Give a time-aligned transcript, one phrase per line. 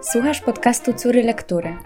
[0.00, 1.76] Słuchasz podcastu Córy Lektury,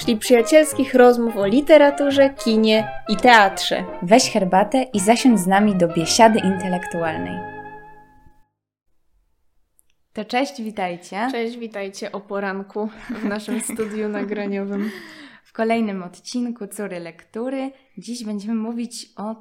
[0.00, 3.84] czyli przyjacielskich rozmów o literaturze, kinie i teatrze.
[4.02, 7.56] Weź herbatę i zasiądź z nami do biesiady intelektualnej.
[10.12, 11.28] To cześć, witajcie.
[11.30, 14.90] Cześć, witajcie o poranku w naszym studiu nagraniowym.
[15.44, 19.34] W kolejnym odcinku Córy Lektury dziś będziemy mówić o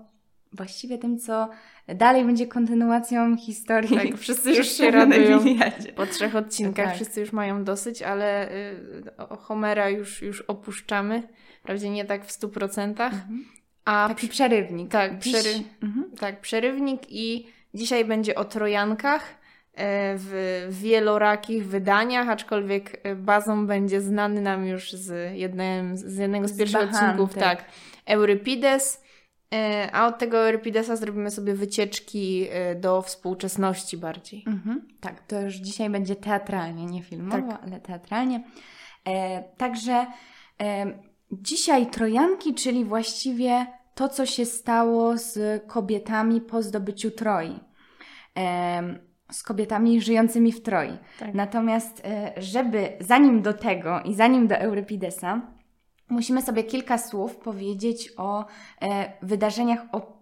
[0.53, 1.49] właściwie tym, co
[1.87, 3.97] dalej będzie kontynuacją historii.
[3.97, 5.39] Tak, wszyscy już się radują
[5.95, 6.85] po trzech odcinkach.
[6.85, 6.95] Tak.
[6.95, 8.75] Wszyscy już mają dosyć, ale y,
[9.39, 11.23] Homera już, już opuszczamy.
[11.59, 13.13] Wprawdzie nie tak w stu procentach.
[13.13, 13.45] Mhm.
[13.85, 14.91] A Taki przerywnik.
[14.91, 15.49] Tak, przery...
[15.83, 16.11] mhm.
[16.19, 19.21] tak, przerywnik i dzisiaj będzie o Trojankach
[19.73, 26.47] e, w wielorakich wydaniach, aczkolwiek e, bazą będzie znany nam już z, jednym, z jednego
[26.47, 27.65] z, z pierwszych odcinków, tak,
[28.05, 29.04] Eurypides
[29.91, 34.43] a od tego Euripidesa zrobimy sobie wycieczki e, do współczesności bardziej.
[34.47, 37.63] Mhm, tak, to już dzisiaj będzie teatralnie, nie filmowo, tak.
[37.63, 38.43] ale teatralnie.
[39.07, 40.05] E, także
[40.61, 40.85] e,
[41.31, 47.59] dzisiaj Trojanki, czyli właściwie to, co się stało z kobietami po zdobyciu Troi.
[48.37, 48.99] E,
[49.31, 50.97] z kobietami żyjącymi w Troi.
[51.19, 51.33] Tak.
[51.33, 55.41] Natomiast, e, żeby zanim do tego i zanim do Eurypidesa,
[56.09, 58.45] musimy sobie kilka słów powiedzieć o
[58.81, 60.15] e, wydarzeniach, o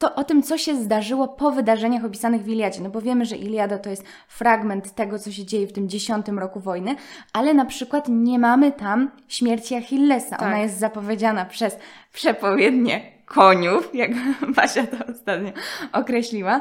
[0.00, 2.80] to o tym, co się zdarzyło po wydarzeniach opisanych w Iliadzie.
[2.80, 6.38] No bo wiemy, że Iliada to jest fragment tego, co się dzieje w tym dziesiątym
[6.38, 6.96] roku wojny,
[7.32, 10.36] ale na przykład nie mamy tam śmierci Achillesa.
[10.36, 10.42] Tak.
[10.42, 11.78] Ona jest zapowiedziana przez
[12.12, 14.10] przepowiednie koniów, jak
[14.56, 15.52] Basia to ostatnio
[15.92, 16.60] określiła.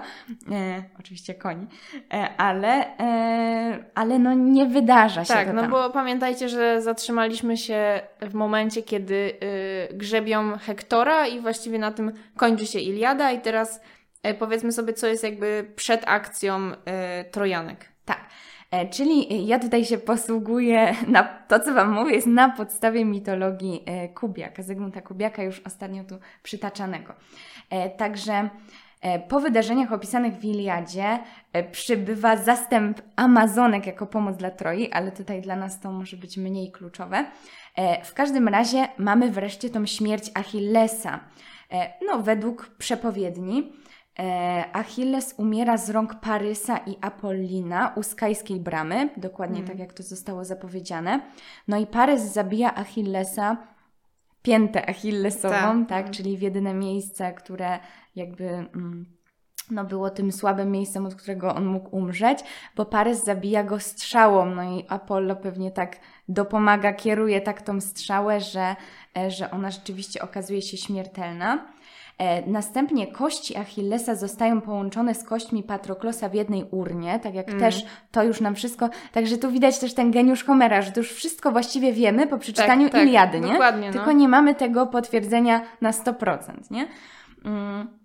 [0.51, 1.67] E, oczywiście koni,
[2.13, 5.71] e, ale, e, ale no nie wydarza się tak, to no tam.
[5.71, 9.13] bo pamiętajcie, że zatrzymaliśmy się w momencie, kiedy
[9.93, 13.81] y, grzebią Hektora i właściwie na tym kończy się Iliada i teraz
[14.23, 16.75] e, powiedzmy sobie, co jest jakby przed akcją y,
[17.31, 17.85] Trojanek.
[18.05, 18.19] Tak.
[18.71, 23.83] E, czyli ja tutaj się posługuję, na to co Wam mówię, jest na podstawie mitologii
[23.85, 27.13] e, Kubiaka, Zygmunta Kubiaka, już ostatnio tu przytaczanego.
[27.69, 28.49] E, także
[29.27, 31.19] po wydarzeniach opisanych w Iliadzie
[31.71, 36.71] przybywa zastęp Amazonek jako pomoc dla Troi, ale tutaj dla nas to może być mniej
[36.71, 37.25] kluczowe.
[38.03, 41.19] W każdym razie mamy wreszcie tą śmierć Achillesa.
[42.07, 43.73] No, według przepowiedni
[44.73, 49.67] Achilles umiera z rąk Parysa i Apollina u Skajskiej Bramy, dokładnie mm.
[49.67, 51.21] tak jak to zostało zapowiedziane.
[51.67, 53.57] No i Parys zabija Achillesa
[54.41, 57.79] piętę Achillesową, tak, tak czyli w jedyne miejsce, które
[58.15, 59.05] jakby mm,
[59.71, 62.39] no było tym słabym miejscem, od którego on mógł umrzeć,
[62.75, 65.97] bo Parys zabija go strzałą, no i Apollo pewnie tak
[66.29, 68.75] dopomaga, kieruje tak tą strzałę, że,
[69.17, 71.65] e, że ona rzeczywiście okazuje się śmiertelna.
[72.19, 77.59] E, następnie kości Achillesa zostają połączone z kośćmi Patroklosa w jednej urnie, tak jak mm.
[77.59, 78.89] też to już nam wszystko.
[79.11, 82.83] Także tu widać też ten geniusz Homera, że to już wszystko właściwie wiemy po przeczytaniu
[82.83, 83.51] tak, tak, Iliady, nie?
[83.51, 83.93] Dokładnie, no.
[83.93, 86.87] Tylko nie mamy tego potwierdzenia na 100%, nie?
[87.45, 87.98] Mm.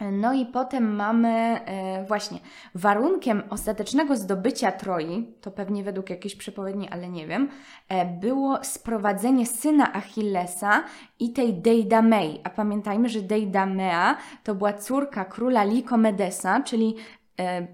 [0.00, 2.38] No i potem mamy e, właśnie
[2.74, 7.48] warunkiem ostatecznego zdobycia Troi, to pewnie według jakiejś przepowiedni, ale nie wiem,
[7.88, 10.84] e, było sprowadzenie syna Achillesa
[11.20, 12.40] i tej Deidamei.
[12.44, 16.96] A pamiętajmy, że Deidamea to była córka króla Likomedesa, czyli
[17.40, 17.66] e,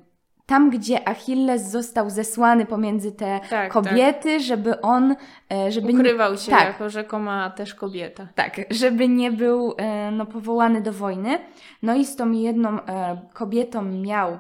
[0.50, 4.42] tam, gdzie Achilles został zesłany pomiędzy te tak, kobiety, tak.
[4.42, 5.16] żeby on...
[5.52, 8.28] E, żeby Ukrywał się tak, jako rzekoma też kobieta.
[8.34, 11.38] Tak, żeby nie był e, no, powołany do wojny.
[11.82, 14.38] No i z tą jedną e, kobietą miał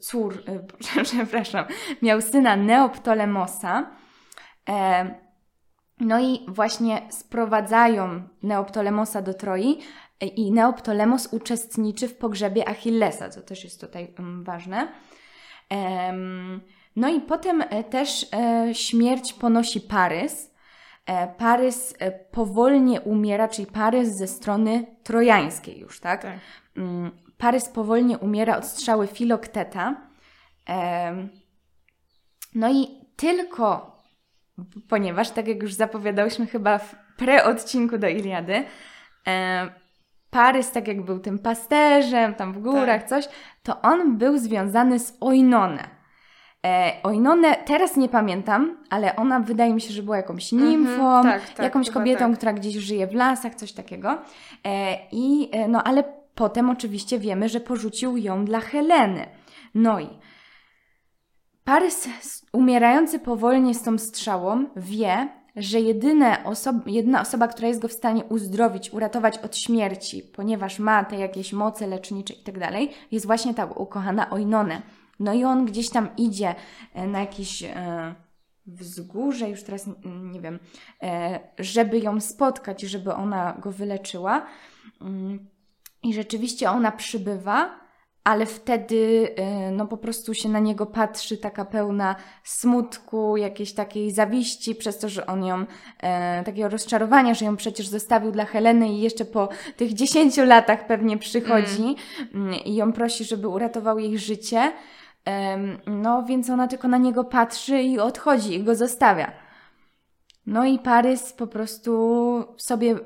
[0.00, 0.42] cór,
[1.02, 1.64] przepraszam,
[2.02, 3.86] miał syna Neoptolemosa.
[6.00, 9.78] No i właśnie sprowadzają Neoptolemosa do Troi
[10.20, 14.88] i Neoptolemos uczestniczy w pogrzebie Achillesa, co też jest tutaj mm, ważne.
[16.96, 20.54] No i potem e, też e, śmierć ponosi Parys.
[21.06, 21.94] E, Parys
[22.30, 26.22] powolnie umiera, czyli Parys ze strony trojańskiej już, tak?
[26.22, 26.38] tak.
[26.76, 30.06] Mm, Parys powolnie umiera od strzały Filokteta.
[32.54, 33.96] No i tylko,
[34.88, 38.64] ponieważ tak jak już zapowiadałyśmy chyba w preodcinku do Iliady,
[40.36, 43.08] Parys, tak jak był tym pasterzem, tam w górach, tak.
[43.08, 43.28] coś,
[43.62, 45.88] to on był związany z Oinone.
[46.66, 51.22] E, Oinone, teraz nie pamiętam, ale ona wydaje mi się, że była jakąś mhm, nimfą,
[51.22, 52.36] tak, tak, jakąś kobietą, tak.
[52.36, 54.18] która gdzieś żyje w lasach, coś takiego.
[54.64, 56.04] E, I, e, no ale
[56.34, 59.26] potem oczywiście wiemy, że porzucił ją dla Heleny.
[59.74, 60.08] No i
[61.64, 62.08] Parys,
[62.52, 67.92] umierający powolnie z tą strzałą, wie, że jedyne oso jedyna osoba, która jest go w
[67.92, 73.26] stanie uzdrowić, uratować od śmierci, ponieważ ma te jakieś moce lecznicze i tak dalej, jest
[73.26, 74.82] właśnie ta ukochana Oinone.
[75.20, 76.54] No i on gdzieś tam idzie
[76.94, 78.14] e, na jakiś, e,
[78.66, 80.58] wzgórze, już teraz nie wiem,
[81.02, 84.46] e, żeby ją spotkać, żeby ona go wyleczyła.
[85.00, 85.46] Mm,
[86.02, 87.85] I rzeczywiście ona przybywa,
[88.26, 94.10] ale wtedy e, no po prostu się na niego patrzy taka pełna smutku, jakiejś takiej
[94.10, 95.66] zawiści przez to, że on ją,
[96.02, 100.86] e, takiego rozczarowania, że ją przecież zostawił dla Heleny i jeszcze po tych 10 latach
[100.86, 101.96] pewnie przychodzi
[102.34, 102.54] mm.
[102.54, 104.72] i ją prosi, żeby uratował jej życie.
[105.86, 109.32] No, więc ona tylko na niego patrzy i odchodzi i go zostawia.
[110.46, 112.96] No i Parys po prostu sobie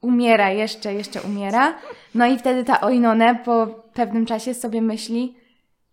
[0.00, 1.74] umiera, jeszcze, jeszcze umiera.
[2.14, 5.36] No i wtedy ta Oinone po pewnym czasie sobie myśli,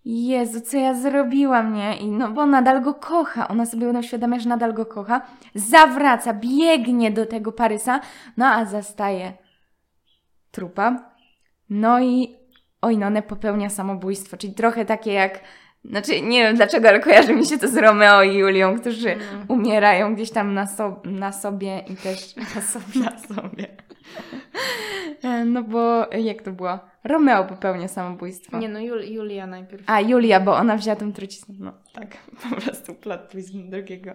[0.06, 1.98] Jezu, co ja zrobiłam, nie?
[1.98, 3.48] I no, bo nadal go kocha.
[3.48, 5.22] Ona sobie uświadamia, że nadal go kocha.
[5.56, 8.00] Zawraca, biegnie do tego Parysa,
[8.38, 9.34] no a zastaje
[10.52, 11.14] trupa.
[11.70, 12.36] No i
[12.82, 15.40] Oinone popełnia samobójstwo, czyli trochę takie jak
[15.86, 19.46] znaczy, nie wiem dlaczego, ale kojarzy mi się to z Romeo i Julią, którzy mm.
[19.48, 23.00] umierają gdzieś tam na, so na sobie i też na sobie.
[23.00, 23.68] na sobie.
[25.24, 26.80] E, no bo jak to było?
[27.04, 28.58] Romeo popełnia samobójstwo.
[28.58, 29.84] Nie, no Jul Julia najpierw.
[29.88, 31.56] A, Julia, bo ona wzięła tą truciznę.
[31.60, 32.18] No tak,
[32.50, 34.12] po prostu plot twist drugiego,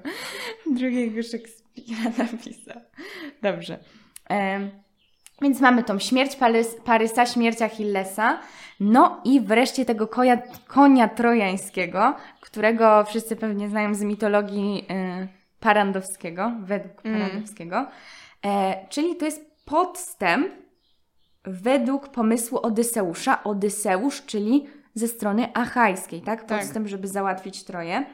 [0.67, 2.81] drugiego Szekspira napisał.
[3.43, 3.79] Dobrze.
[4.31, 4.69] E
[5.43, 8.39] więc mamy tą śmierć Parys, Parysa, śmierć Achillesa,
[8.81, 14.87] no i wreszcie tego konia, konia trojańskiego, którego wszyscy pewnie znają z mitologii
[15.25, 15.29] y,
[15.61, 17.21] Parandowskiego, według mm.
[17.21, 17.87] Parandowskiego.
[18.45, 20.49] E, czyli to jest podstęp
[21.45, 23.45] według pomysłu Odyseusza.
[23.45, 26.45] Odyseusz, czyli ze strony achajskiej, tak?
[26.45, 26.59] tak.
[26.59, 26.89] Podstęp, tak.
[26.89, 28.07] żeby załatwić Troję.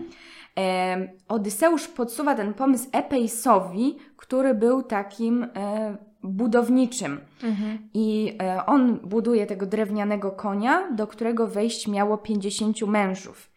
[0.58, 5.44] E, Odyseusz podsuwa ten pomysł Epeisowi, który był takim...
[5.56, 7.20] E, budowniczym.
[7.42, 7.78] Mhm.
[7.94, 13.50] I e, on buduje tego drewnianego konia, do którego wejść miało 50 mężów.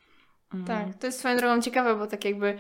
[0.54, 0.66] Mm.
[0.66, 2.58] Tak, to jest swoją drogą ciekawe, bo tak jakby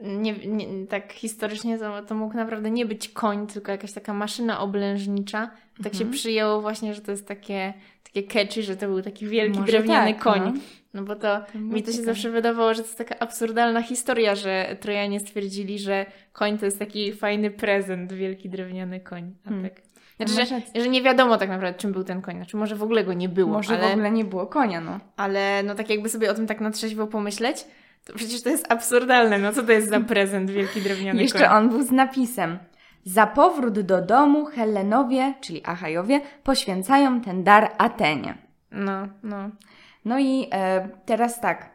[0.00, 4.60] nie, nie, tak historycznie to, to mógł naprawdę nie być koń, tylko jakaś taka maszyna
[4.60, 5.50] oblężnicza.
[5.76, 5.94] Tak mhm.
[5.94, 9.72] się przyjęło właśnie, że to jest takie, takie catchy, że to był taki wielki Może
[9.72, 10.40] drewniany tak, koń.
[10.44, 10.52] No.
[11.00, 14.76] No bo to, mi to się zawsze wydawało, że to jest taka absurdalna historia, że
[14.80, 19.34] Trojanie stwierdzili, że koń to jest taki fajny prezent, wielki drewniany koń.
[19.44, 19.70] A hmm.
[19.70, 19.82] tak
[20.16, 20.32] znaczy,
[20.74, 22.36] że, że, nie wiadomo tak naprawdę, czym był ten koń.
[22.36, 23.52] Znaczy, może w ogóle go nie było.
[23.52, 25.00] Może ale, w ogóle nie było konia, no.
[25.16, 27.64] Ale no tak jakby sobie o tym tak na trzeźwo pomyśleć,
[28.04, 29.38] to przecież to jest absurdalne.
[29.38, 31.48] No co to jest za prezent wielki drewniany Jeszcze koń?
[31.56, 32.58] on był z napisem.
[33.04, 38.34] Za powrót do domu Helenowie, czyli Achajowie, poświęcają ten dar Atenie.
[38.70, 39.50] No, no.
[40.04, 41.70] No i e, teraz tak.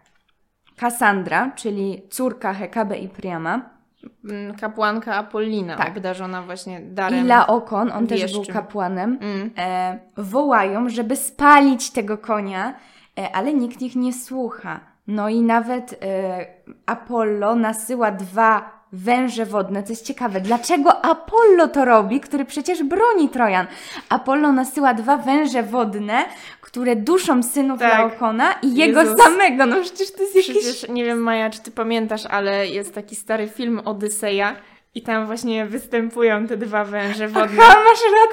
[0.77, 3.73] Kassandra, czyli córka Hekabe i Priama,
[4.23, 5.89] Mm, kapłanka Apollina, tak.
[5.89, 8.27] obdarzona właśnie darem I Laokon, on wieszczym.
[8.27, 9.51] też był kapłanem, mm.
[9.57, 12.73] e, wołają, żeby spalić tego konia,
[13.19, 14.79] e, ale nikt ich nie słucha.
[15.07, 16.45] No i nawet e,
[16.85, 19.83] Apollo nasyła dwa węże wodne.
[19.83, 20.41] To jest ciekawe.
[20.41, 23.67] Dlaczego Apollo to robi, który przecież broni Trojan?
[24.09, 26.25] Apollo nasyła dwa węże wodne,
[26.61, 27.93] które duszą synów tak.
[27.93, 29.23] Laokona i jego Jezus.
[29.23, 29.65] samego.
[29.65, 30.33] No przecież to jest.
[30.39, 34.55] Przecież, nie wiem Maja, czy ty pamiętasz, ale jest taki stary film Odyseja,
[34.95, 37.75] i tam właśnie występują te dwa węże wodne, Aha,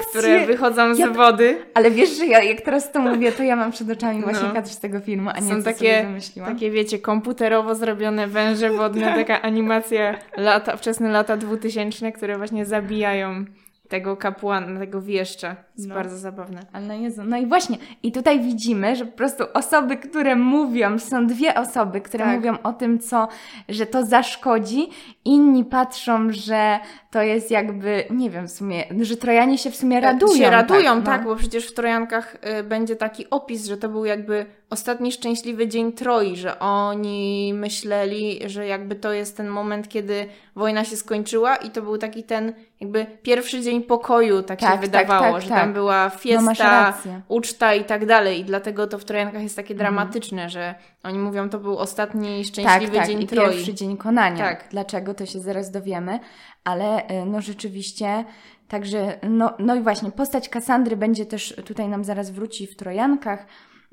[0.09, 1.65] które wychodzą z ja, wody.
[1.73, 4.53] Ale wiesz, że ja jak teraz to mówię, to ja mam przed oczami właśnie no.
[4.53, 6.05] kadr z tego filmu, a nie Są takie,
[6.45, 9.15] takie, wiecie, komputerowo zrobione węże wodne, tak.
[9.15, 13.45] taka animacja lata, wczesne lata dwutysięczne, które właśnie zabijają
[13.87, 15.55] tego kapłana, tego wieszcza.
[15.81, 15.95] Jest no.
[15.95, 16.59] bardzo zabawne.
[16.73, 20.99] Ale no Jezu, no i właśnie, i tutaj widzimy, że po prostu osoby, które mówią,
[20.99, 22.35] są dwie osoby, które tak.
[22.35, 23.27] mówią o tym, co,
[23.69, 24.89] że to zaszkodzi,
[25.25, 26.79] inni patrzą, że
[27.11, 30.35] to jest jakby, nie wiem w sumie, że Trojanie się w sumie e, radują.
[30.35, 34.05] Się radują, tak, tak bo przecież w Trojankach y, będzie taki opis, że to był
[34.05, 40.25] jakby ostatni szczęśliwy dzień Troi, że oni myśleli, że jakby to jest ten moment, kiedy
[40.55, 44.65] wojna się skończyła i to był taki ten jakby pierwszy dzień pokoju, tak, tak się
[44.65, 45.81] tak, wydawało, tak, że tam tak.
[45.81, 49.73] była no, fiesta, no uczta i tak dalej i dlatego to w Trojankach jest takie
[49.73, 49.77] mhm.
[49.77, 53.49] dramatyczne, że oni mówią, to był ostatni szczęśliwy tak, dzień i Troi.
[53.49, 54.37] pierwszy dzień konania.
[54.37, 54.67] Tak.
[54.71, 56.19] Dlaczego, to się zaraz dowiemy,
[56.63, 58.25] ale y, no rzeczywiście
[58.71, 63.45] Także, no, no i właśnie, postać Kasandry będzie też tutaj nam zaraz wróci w Trojankach,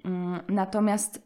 [0.05, 1.23] mm, natomiast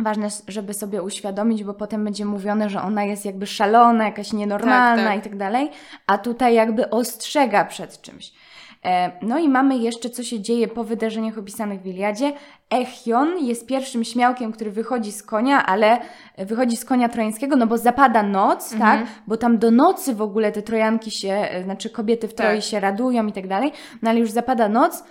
[0.00, 5.04] ważne, żeby sobie uświadomić, bo potem będzie mówione, że ona jest jakby szalona, jakaś nienormalna
[5.04, 5.18] tak, tak.
[5.18, 5.70] i tak dalej,
[6.06, 8.32] a tutaj jakby ostrzega przed czymś.
[8.84, 12.32] E, no i mamy jeszcze, co się dzieje po wydarzeniach opisanych w Iliadzie.
[12.70, 15.98] Echion jest pierwszym śmiałkiem, który wychodzi z konia, ale
[16.38, 18.98] wychodzi z konia trojańskiego, no bo zapada noc, mhm.
[18.98, 19.08] tak?
[19.26, 22.64] Bo tam do nocy w ogóle te trojanki się, e, znaczy kobiety w Troi tak.
[22.64, 23.72] się radują i tak dalej,
[24.02, 25.04] no ale już zapada noc,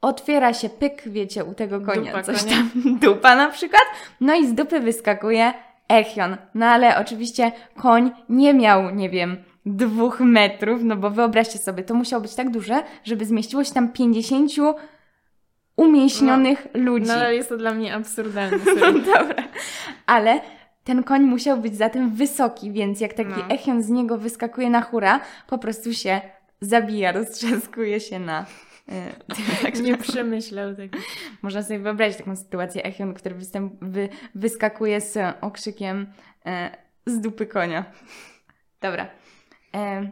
[0.00, 2.56] otwiera się pyk, wiecie, u tego konia, dupa, coś konia.
[2.56, 2.70] tam,
[3.02, 3.84] dupa na przykład,
[4.20, 5.52] no i z dupy wyskakuje
[5.88, 6.36] Echion.
[6.54, 9.36] No ale oczywiście koń nie miał, nie wiem,
[9.76, 13.92] dwóch metrów, no bo wyobraźcie sobie, to musiało być tak duże, żeby zmieściło się tam
[13.92, 14.50] 50
[15.76, 17.06] umięśnionych ludzi.
[17.06, 18.58] No ale jest to dla mnie absurdalne.
[18.80, 19.44] No dobra.
[20.06, 20.40] Ale
[20.84, 23.48] ten koń musiał być zatem wysoki, więc jak taki No.
[23.50, 26.20] echion z niego wyskakuje na hura, po prostu się
[26.60, 28.46] zabija, roztrzaskuje się na...
[28.88, 30.98] y, Także Nie przemyślał tego.
[31.42, 36.06] można sobie wyobrazić taką sytuację echion, który występ, wy, wyskakuje z okrzykiem
[36.46, 36.70] e,
[37.06, 37.84] z dupy konia.
[38.80, 39.06] Dobra.
[39.74, 40.08] E,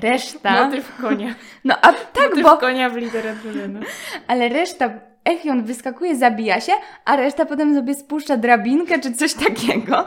[0.00, 0.64] reszta...
[0.64, 1.34] Motyw konia.
[1.64, 2.56] No a tak, Motyw bo...
[2.56, 3.68] konia w literaturze.
[3.68, 3.80] No.
[4.26, 4.90] Ale reszta,
[5.24, 6.72] Echion wyskakuje, zabija się,
[7.04, 10.06] a reszta potem sobie spuszcza drabinkę czy coś takiego.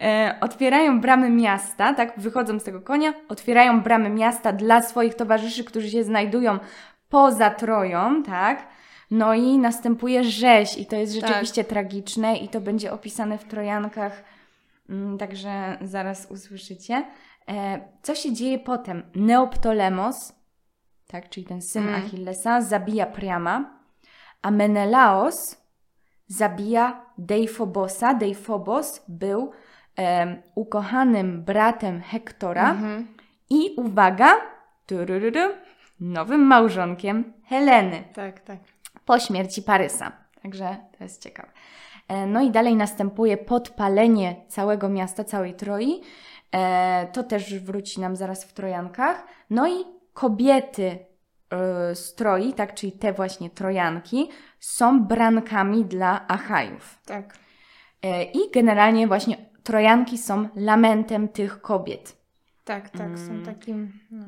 [0.00, 5.64] e, otwierają bramy miasta, tak, wychodzą z tego konia, otwierają bramy miasta dla swoich towarzyszy,
[5.64, 6.58] którzy się znajdują
[7.08, 8.66] poza Troją, tak.
[9.10, 11.28] No i następuje rzeź i to jest Tak.
[11.28, 14.24] rzeczywiście tragiczne i to będzie opisane w Trojankach,
[15.18, 17.04] także zaraz usłyszycie.
[17.48, 19.02] E, co się dzieje potem?
[19.14, 20.32] Neoptolemos,
[21.06, 21.94] tak, czyli ten syn Mm.
[21.94, 23.80] Achillesa, zabija Priama,
[24.42, 25.56] a Menelaos
[26.26, 28.14] zabija Deifobosa.
[28.14, 29.50] Deifobos był
[29.96, 33.06] em, ukochanym bratem Hektora Mhm.
[33.50, 34.34] i uwaga,
[34.86, 35.54] turururu,
[36.00, 38.58] nowym małżonkiem Heleny Tak, tak.
[39.04, 40.12] po śmierci Parysa.
[40.42, 41.48] Także to jest ciekawe.
[42.08, 46.00] E, No i dalej następuje podpalenie całego miasta, całej Troi.
[46.54, 49.26] E, To też wróci nam zaraz w Trojankach.
[49.50, 50.98] No i kobiety
[51.50, 54.28] e, z Troi, tak, czyli te właśnie Trojanki,
[54.60, 57.00] są brankami dla Achajów.
[57.06, 57.34] Tak.
[58.34, 62.16] I generalnie właśnie Trojanki są lamentem tych kobiet.
[62.64, 63.18] Tak, tak, Mm.
[63.18, 64.24] są takim no,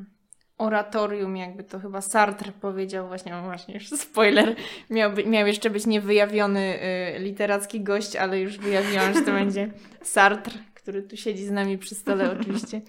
[0.58, 4.54] oratorium, jakby to chyba Sartre powiedział, właśnie, właśnie, już spoiler,
[4.90, 6.78] miał, by, miał jeszcze być niewyjawiony
[7.16, 9.70] y, literacki gość, ale już wyjawiłam, że to będzie
[10.02, 12.80] Sartre, który tu siedzi z nami przy stole oczywiście,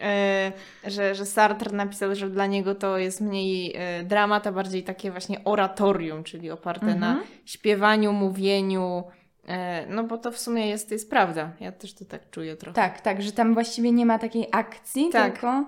[0.00, 0.52] e,
[0.86, 5.10] że, że Sartre napisał, że dla niego to jest mniej e, dramat, a bardziej takie
[5.10, 7.26] właśnie oratorium, czyli oparte na Mhm.
[7.44, 9.04] śpiewaniu, mówieniu,
[9.48, 12.74] e, no bo to w sumie jest, jest prawda, ja też to tak czuję trochę.
[12.74, 15.32] Tak, tak, że tam właściwie nie ma takiej akcji, Tak.
[15.32, 15.66] tylko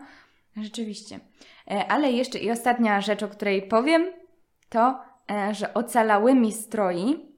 [0.56, 1.20] rzeczywiście.
[1.70, 4.06] E, Ale jeszcze i ostatnia rzecz, o której powiem,
[4.68, 7.32] to, e, że ocalałymi stroi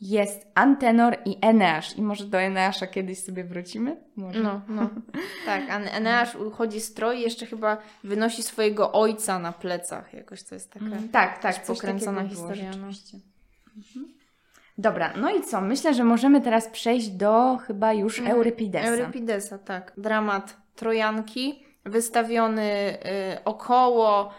[0.00, 1.96] jest Antenor i Eneasz.
[1.96, 3.96] I może do Eneasza kiedyś sobie wrócimy?
[4.16, 4.40] Może.
[4.40, 4.90] No, no.
[5.46, 10.14] Tak, Eneasz uchodzi z Troi, jeszcze chyba wynosi swojego ojca na plecach.
[10.14, 10.86] Jakoś to jest taka...
[10.86, 12.86] Mm, tak, tak, pokręcona takiego było historia, no.
[13.76, 14.14] Mhm.
[14.78, 15.60] Dobra, no i co?
[15.60, 18.36] Myślę, że możemy teraz przejść do chyba już Mhm.
[18.36, 18.88] Eurypidesa.
[18.88, 19.92] Eurypidesa, tak.
[19.96, 22.62] Dramat Trojanki, wystawiony
[23.34, 24.30] y, około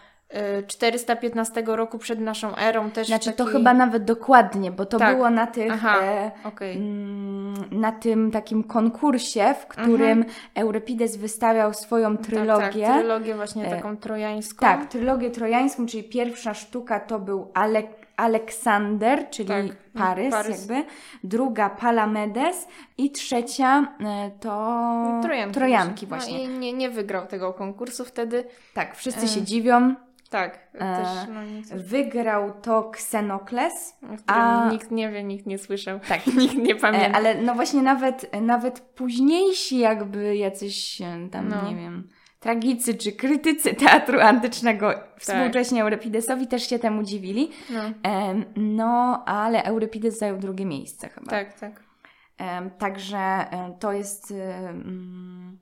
[0.60, 2.91] y, 415 roku przed naszą erą.
[2.91, 5.15] Też Znaczy w to chyba nawet dokładnie, bo to Tak.
[5.15, 5.71] było na tych...
[5.74, 6.77] Aha, E, okej.
[6.77, 12.62] mm, na tym takim konkursie, w którym Eurypides wystawiał swoją trylogię.
[12.62, 14.60] Tak, tak, trylogię właśnie E, taką trojańską.
[14.60, 17.83] Tak, trylogię trojańską, czyli pierwsza sztuka to był Ale
[18.21, 20.59] Aleksander, czyli Tak, Parys, Parys.
[20.69, 20.89] jakby.
[21.23, 25.21] Druga Palamedes i trzecia e, to
[25.53, 26.37] Trojanki, właśnie.
[26.37, 28.43] No i nie, nie wygrał tego konkursu wtedy.
[28.73, 29.95] Tak, wszyscy E, się dziwią.
[30.29, 33.97] Tak, E, też no, Wygrał to Ksenokles,
[34.27, 35.99] A- nikt nie wie, nikt nie słyszał.
[36.07, 36.27] Tak.
[36.37, 37.17] nikt nie pamięta.
[37.17, 41.01] ale no właśnie nawet, nawet późniejsi jakby jacyś
[41.31, 41.69] tam, No.
[41.69, 42.09] nie wiem,
[42.41, 47.51] tragicy czy krytycy teatru antycznego współcześnie Eurypidesowi też się temu dziwili.
[47.69, 47.79] No,
[48.55, 51.31] No, ale Eurypides zajął drugie miejsce chyba.
[51.31, 51.83] tak, tak.
[52.77, 54.31] Także em, to jest.
[54.31, 55.60] em,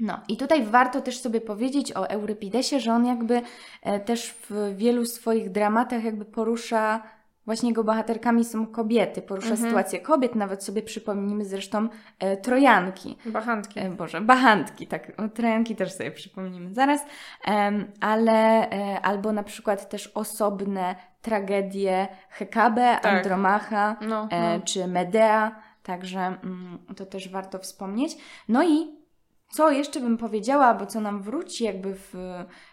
[0.00, 3.42] No, i tutaj warto też sobie powiedzieć o Eurypidesie, że on jakby
[3.82, 7.02] e, też w wielu swoich dramatach jakby porusza.
[7.46, 9.68] Właśnie jego bohaterkami są kobiety, porusza Mhm.
[9.68, 13.16] sytuację kobiet, nawet sobie przypomnimy zresztą e, Trojanki.
[13.26, 13.80] Bachantki.
[13.80, 17.00] E, Boże, bachantki, tak, o Trojanki też sobie przypomnimy zaraz,
[17.44, 23.14] Em, ale e, albo na przykład też osobne tragedie Hekabe, Tak.
[23.14, 24.64] Andromacha No, e, no.
[24.64, 28.16] czy Medea, także mm, to też warto wspomnieć.
[28.48, 29.04] No i
[29.50, 32.10] co jeszcze bym powiedziała, bo co nam wróci jakby w,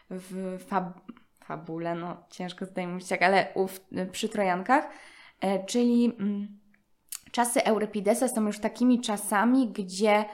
[0.09, 0.85] w fab,
[1.45, 3.79] fabule, no ciężko tutaj mówić tak, ale u, w,
[4.11, 4.89] przy Trojankach,
[5.41, 6.47] e, czyli mm,
[7.31, 10.25] czasy Eurypidesa są już takimi czasami, gdzie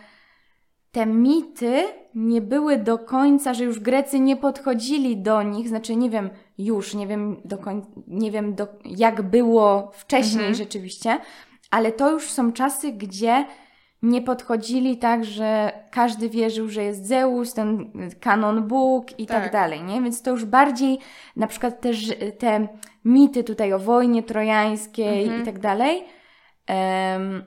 [0.91, 1.83] te mity
[2.15, 6.93] nie były do końca, że już Grecy nie podchodzili do nich, znaczy nie wiem już,
[6.93, 10.55] nie wiem, do koń, nie wiem do, jak było wcześniej Mhm.
[10.55, 11.19] rzeczywiście,
[11.71, 13.45] ale to już są czasy, gdzie
[14.01, 19.51] nie podchodzili tak, że każdy wierzył, że jest Zeus, ten kanon Bóg i tak, Tak.
[19.51, 20.01] dalej, nie?
[20.01, 21.00] Więc to już bardziej
[21.36, 22.68] na przykład też te
[23.06, 25.42] mity tutaj o wojnie trojańskiej Mhm.
[25.42, 26.04] i tak dalej,
[26.68, 27.44] em,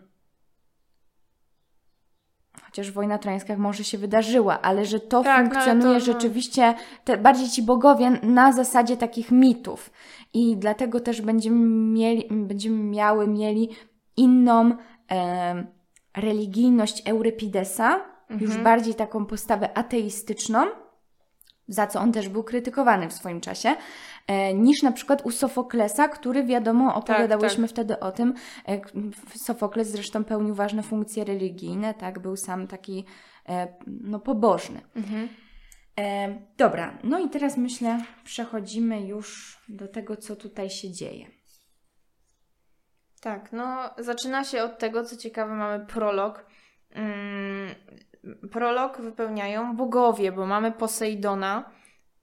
[2.62, 6.12] chociaż wojna trojańska może się wydarzyła, ale że to Tak, no, funkcjonuje to, no.
[6.12, 9.90] rzeczywiście, te, bardziej ci bogowie na zasadzie takich mitów.
[10.34, 13.68] I dlatego też będziemy mieli, będziemy miały, mieli
[14.16, 14.76] inną
[15.08, 15.66] em,
[16.16, 18.00] religijność Eurypidesa,
[18.30, 18.64] już Mhm.
[18.64, 20.66] bardziej taką postawę ateistyczną,
[21.68, 23.76] za co on też był krytykowany w swoim czasie,
[24.26, 28.34] e, niż na przykład u Sofoklesa, który wiadomo, opowiadałyśmy wtedy o tym.
[28.68, 28.80] E,
[29.36, 33.04] Sofokles zresztą pełnił ważne funkcje religijne, tak, był sam taki
[33.48, 34.80] e, no, pobożny.
[34.96, 35.28] Mhm.
[35.98, 41.39] E, dobra, no i teraz myślę, przechodzimy już do tego, co tutaj się dzieje.
[43.20, 46.46] Tak, no zaczyna się od tego, co ciekawe, mamy prolog.
[46.90, 47.74] Mm,
[48.52, 51.70] prolog wypełniają bogowie, bo mamy Posejdona,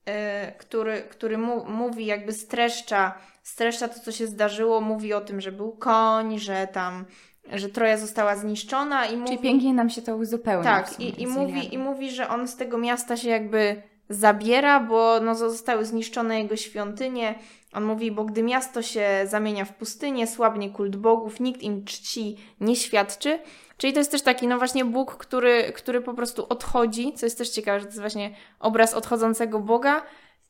[0.09, 0.11] y,
[0.57, 1.37] który, który
[1.67, 6.67] mówi, jakby streszcza, streszcza to, co się zdarzyło, mówi o tym, że był koń, że
[6.67, 7.05] tam,
[7.53, 9.27] że Troja została zniszczona i mówi...
[9.27, 10.63] Czyli pięknie nam się to uzupełnia.
[10.63, 15.19] Tak, i, i, mówi, i mówi, że on z tego miasta się jakby zabiera, bo
[15.19, 17.35] no, zostały zniszczone jego świątynie.
[17.73, 22.37] On mówi, bo gdy miasto się zamienia w pustynię, słabnie kult bogów, nikt im czci
[22.61, 23.39] nie świadczy.
[23.77, 27.37] Czyli to jest też taki, no właśnie Bóg, który, który po prostu odchodzi, co jest
[27.37, 30.01] też ciekawe, że to jest właśnie obraz odchodzącego Boga,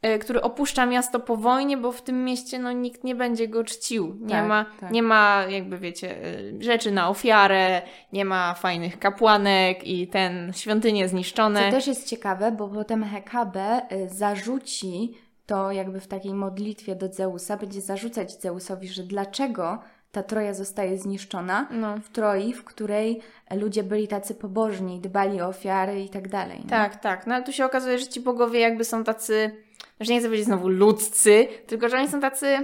[0.05, 3.63] y, który opuszcza miasto po wojnie, bo w tym mieście no, nikt nie będzie go
[3.63, 4.17] czcił.
[4.19, 4.91] Nie, Tak, ma, tak.
[4.91, 7.81] nie ma, jakby wiecie, y, rzeczy na ofiarę,
[8.13, 11.65] nie ma fajnych kapłanek i ten świątynie zniszczone.
[11.65, 15.13] Co też jest ciekawe, bo potem Hekabe y, zarzuci
[15.47, 19.79] to jakby w takiej modlitwie do Zeusa, będzie zarzucać Zeusowi, że dlaczego
[20.11, 21.97] ta Troja zostaje zniszczona No.
[21.97, 23.21] w Troi, w której
[23.55, 26.59] ludzie byli tacy pobożni, dbali o ofiary i tak dalej.
[26.59, 26.69] nie?
[26.69, 27.27] Tak, tak.
[27.27, 29.63] No ale tu się okazuje, że ci bogowie jakby są tacy,
[29.99, 32.57] że nie chcę powiedzieć znowu ludzcy, tylko że oni są tacy,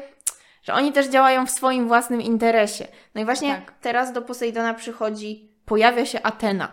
[0.63, 2.87] że oni też działają w swoim własnym interesie.
[3.15, 3.73] No i właśnie Tak.
[3.81, 6.71] teraz do Posejdona przychodzi, pojawia się Atena.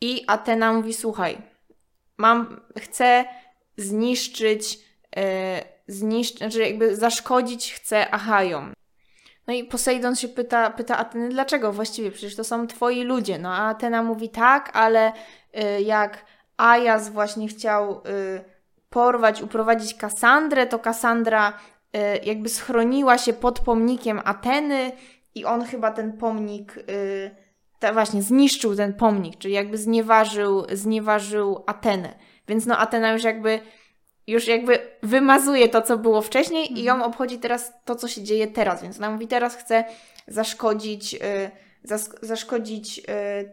[0.00, 1.38] I Atena mówi, słuchaj,
[2.18, 3.24] mam, chcę
[3.76, 4.78] zniszczyć,
[5.86, 8.72] zniszczyć, znaczy jakby zaszkodzić chcę Achajom.
[9.46, 12.10] No i Posejdon się pyta, pyta Ateny, dlaczego właściwie?
[12.10, 13.38] Przecież to są twoi ludzie.
[13.38, 15.12] No a Atena mówi tak, ale
[15.78, 16.24] y, jak
[16.56, 18.44] Ajas właśnie chciał y,
[18.90, 21.52] porwać, uprowadzić Kasandrę, to Kasandra
[22.22, 24.92] jakby schroniła się pod pomnikiem Ateny
[25.34, 26.74] i on chyba ten pomnik,
[27.78, 32.14] ta właśnie zniszczył ten pomnik, czyli jakby znieważył, znieważył Atenę.
[32.48, 33.60] Więc no Atena już jakby
[34.32, 38.46] już jakby wymazuje to, co było wcześniej i ją obchodzi teraz to, co się dzieje
[38.46, 38.82] teraz.
[38.82, 39.84] Więc ona mówi, teraz chce
[40.26, 41.18] zaszkodzić, y,
[41.88, 43.02] zas- zaszkodzić y,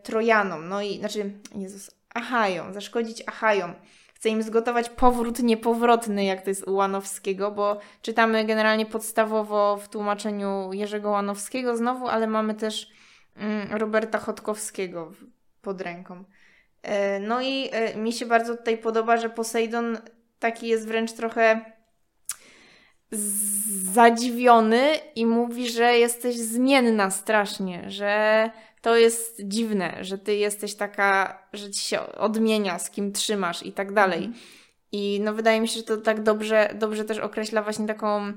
[0.03, 0.69] Trojanom.
[0.69, 3.73] No i, znaczy, Jezus, Achajom, zaszkodzić Achajom.
[4.13, 9.89] Chce im zgotować powrót niepowrotny, jak to jest u Łanowskiego, bo czytamy generalnie podstawowo w
[9.89, 12.89] tłumaczeniu Jerzego Łanowskiego znowu, ale mamy też
[13.37, 15.11] mm, Roberta Chodkowskiego
[15.61, 16.23] pod ręką.
[16.81, 19.97] E, No i e, mi się bardzo tutaj podoba, że Posejdon
[20.39, 21.65] taki jest wręcz trochę
[23.93, 28.49] zadziwiony i mówi, że jesteś zmienna strasznie, że
[28.82, 33.71] to jest dziwne, że ty jesteś taka, że ci się odmienia, z kim trzymasz i
[33.71, 34.25] tak dalej.
[34.25, 34.43] Mhm.
[34.91, 38.34] I no wydaje mi się, że to tak dobrze, dobrze też określa właśnie taką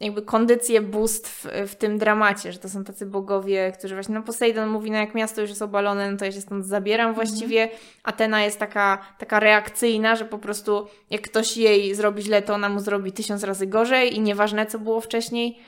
[0.00, 4.68] jakby kondycję bóstw w tym dramacie, że to są tacy bogowie, którzy właśnie, no Poseidon
[4.68, 7.68] mówi, no jak miasto już jest obalone, no to ja się stąd zabieram właściwie.
[8.02, 12.68] Atena jest taka, taka reakcyjna, że po prostu jak ktoś jej zrobi źle, to ona
[12.68, 15.58] mu zrobi tysiąc razy gorzej i nieważne co było wcześniej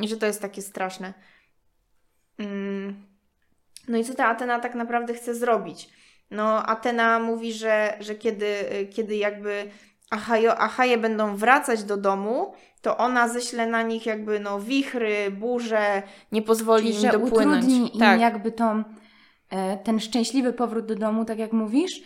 [0.00, 1.14] i że to jest takie straszne.
[2.38, 3.06] Mm.
[3.88, 5.88] No i co ta Atena tak naprawdę chce zrobić?
[6.30, 8.54] No Atena mówi, że, że kiedy,
[8.90, 9.70] kiedy jakby
[10.10, 16.02] Achajo, Achaje będą wracać do domu, to ona ześle na nich jakby no wichry, burze,
[16.32, 17.64] nie pozwoli Czyli, im że dopłynąć.
[17.64, 18.20] utrudni im tak.
[18.20, 18.84] jakby tą,
[19.50, 22.00] e, ten szczęśliwy powrót do domu, tak jak mówisz.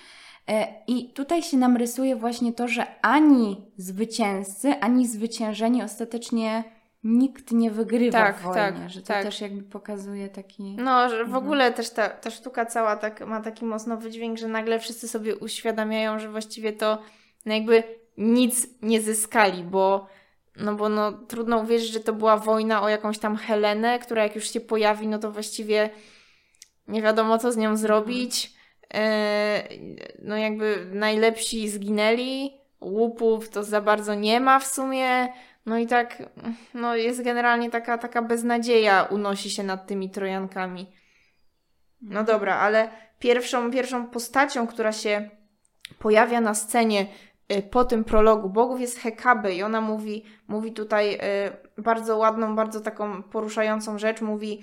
[0.48, 6.64] E, I tutaj się nam rysuje właśnie to, że ani zwycięzcy, ani zwyciężeni ostatecznie
[7.04, 8.60] nikt nie wygrywa Tak, w wojnie.
[8.60, 9.22] tak, że to tak.
[9.24, 10.76] też jakby pokazuje taki...
[10.78, 11.36] No, że w Mhm.
[11.44, 15.36] ogóle też ta, ta sztuka cała tak, ma taki mocno wydźwięk, że nagle wszyscy sobie
[15.36, 16.98] uświadamiają, że właściwie to
[17.46, 17.82] no jakby
[18.18, 20.06] nic nie zyskali, bo
[20.56, 24.34] no bo no trudno uwierzyć, że to była wojna o jakąś tam Helenę, która jak
[24.34, 25.90] już się pojawi, no to właściwie
[26.88, 28.52] nie wiadomo co z nią zrobić.
[28.94, 29.68] E,
[30.22, 35.28] no jakby najlepsi zginęli, łupów to za bardzo nie ma w sumie.
[35.66, 36.22] No i tak,
[36.74, 40.86] no jest generalnie taka, taka beznadzieja unosi się nad tymi Trojankami.
[42.02, 45.30] No dobra, ale pierwszą, pierwszą postacią, która się
[45.98, 47.06] pojawia na scenie
[47.70, 48.50] po tym prologu.
[48.50, 54.20] Bogów jest Hekabe i ona mówi, mówi tutaj y, bardzo ładną, bardzo taką poruszającą rzecz,
[54.20, 54.62] mówi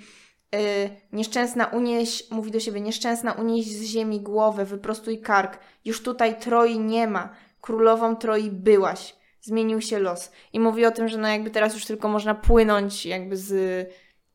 [1.12, 6.78] nieszczęsna unieś, mówi do siebie, nieszczęsna unieś z ziemi głowę, wyprostuj kark, już tutaj Troi
[6.78, 10.32] nie ma, królową Troi byłaś, zmienił się los.
[10.52, 13.88] I mówi o tym, że no jakby teraz już tylko można płynąć jakby z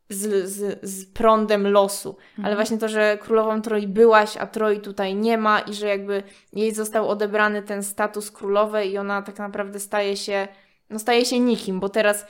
[0.09, 2.09] z, z, z prądem losu.
[2.09, 2.45] Mhm.
[2.45, 6.23] Ale właśnie to, że królową Troi byłaś, a Troi tutaj nie ma i że jakby
[6.53, 10.47] jej został odebrany ten status królowej i ona tak naprawdę staje się,
[10.89, 12.25] no staje się nikim, bo teraz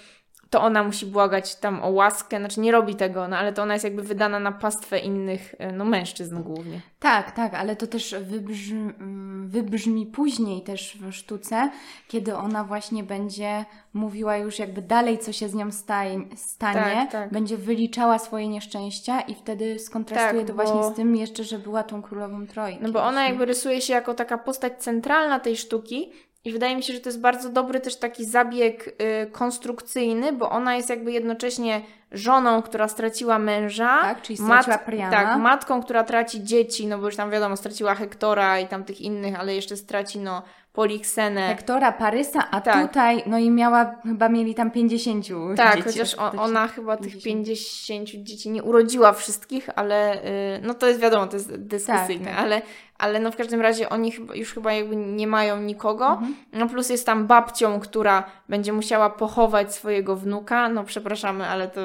[0.49, 3.73] to ona musi błagać tam o łaskę, znaczy nie robi tego, no ale to ona
[3.73, 6.81] jest jakby wydana na pastwę innych, e, no mężczyzn głównie.
[6.99, 11.69] Tak, tak, ale to też wybrzmi, mm, wybrzmi później też w sztuce,
[12.07, 17.12] kiedy ona właśnie będzie mówiła już jakby dalej, co się z nią staje, stanie, tak,
[17.12, 17.31] tak.
[17.31, 21.83] będzie wyliczała swoje nieszczęścia i wtedy skontrastuje tak, to właśnie z tym jeszcze, że była
[21.83, 22.79] tą królową Trojki.
[22.81, 26.12] No bo ona jakby rysuje się jako taka postać centralna tej sztuki,
[26.47, 30.49] i wydaje mi się, że to jest bardzo dobry też taki zabieg y, konstrukcyjny, bo
[30.49, 31.81] ona jest jakby jednocześnie
[32.12, 34.01] żoną, która straciła męża.
[34.01, 35.12] Tak, czyli straciła Priama.
[35.12, 39.01] Tak, matką, która traci dzieci, no bo już tam wiadomo, straciła Hektora i tam tych
[39.01, 40.43] innych, ale jeszcze straci no
[40.77, 41.47] Poliksenę.
[41.47, 42.87] Hektora, Parysa, a tak.
[42.87, 47.13] tutaj, no i miała, chyba mieli tam 50 Tak, dzieci, chociaż ona chyba 50.
[47.13, 52.25] tych 50 dzieci nie urodziła wszystkich, ale y, no to jest wiadomo, to jest dyskusyjne,
[52.25, 52.43] tak, tak.
[52.43, 52.61] ale
[52.97, 56.09] ale no w każdym razie oni już chyba jakby nie mają nikogo.
[56.09, 56.35] Mhm.
[56.53, 60.69] No plus jest tam babcią, która będzie musiała pochować swojego wnuka.
[60.69, 61.81] No przepraszamy, ale to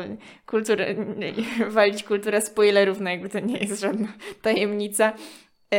[0.46, 0.94] kulturę,
[1.68, 4.08] walić kulturę spoilerów, no jakby to nie jest żadna
[4.42, 5.12] tajemnica.
[5.72, 5.78] Yy,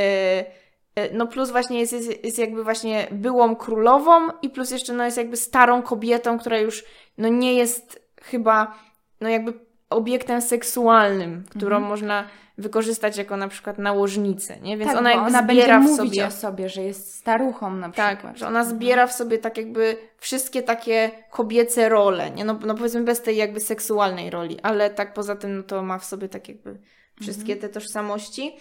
[1.13, 5.17] no plus właśnie jest, jest, jest jakby właśnie byłą królową i plus jeszcze no jest
[5.17, 6.83] jakby starą kobietą, która już
[7.17, 8.75] no nie jest chyba
[9.21, 9.53] no jakby
[9.89, 11.89] obiektem seksualnym, którą mhm.
[11.89, 12.27] można
[12.57, 14.77] wykorzystać jako na przykład nałożnicę, nie?
[14.77, 16.27] Więc tak, ona jakby ona zbiera w sobie...
[16.27, 18.33] o sobie, że jest staruchą na tak, przykład.
[18.33, 22.45] Tak, że ona zbiera w sobie tak jakby wszystkie takie kobiece role, nie?
[22.45, 25.97] No, no powiedzmy bez tej jakby seksualnej roli, ale tak poza tym no to ma
[25.97, 26.79] w sobie tak jakby
[27.21, 27.61] wszystkie mhm.
[27.61, 28.55] te tożsamości.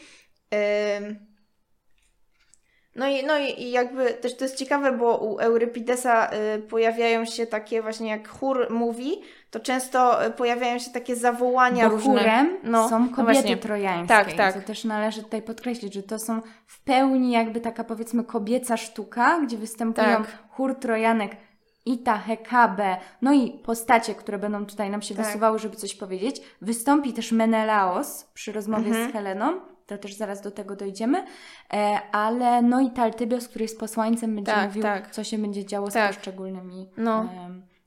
[2.97, 7.47] No i, no i jakby też to jest ciekawe, bo u Eurypidesa y, pojawiają się
[7.47, 12.13] takie właśnie jak chór mówi, to często y, pojawiają się takie zawołania bo różne.
[12.13, 14.09] chórem no, są no kobiety no trojańskie.
[14.09, 14.55] Tak, tak.
[14.55, 19.41] To też należy tutaj podkreślić, że to są w pełni jakby taka powiedzmy kobieca sztuka,
[19.41, 20.39] gdzie występują tak.
[20.51, 21.37] chór trojanek
[21.87, 25.27] Ita, Hekabe, no i postacie, które będą tutaj nam się tak.
[25.27, 26.43] wysuwały, żeby coś powiedzieć.
[26.61, 29.11] Wystąpi też Menelaos przy rozmowie mhm.
[29.11, 31.25] z Heleną to też zaraz do tego dojdziemy,
[31.73, 35.11] e, ale no i Taltybios, który jest posłańcem, będzie tak, mówił, tak.
[35.11, 36.15] co się będzie działo z tak.
[36.15, 37.29] poszczególnymi no.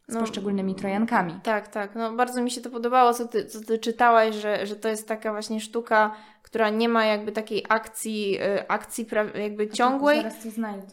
[0.08, 1.40] z no, poszczególnymi trojankami.
[1.44, 1.96] Tak, tak.
[1.96, 5.08] No, bardzo mi się to podobało, co ty, co ty czytałaś, że, że to jest
[5.08, 10.24] taka właśnie sztuka, która nie ma jakby takiej akcji, e, akcji jakby ciągłej,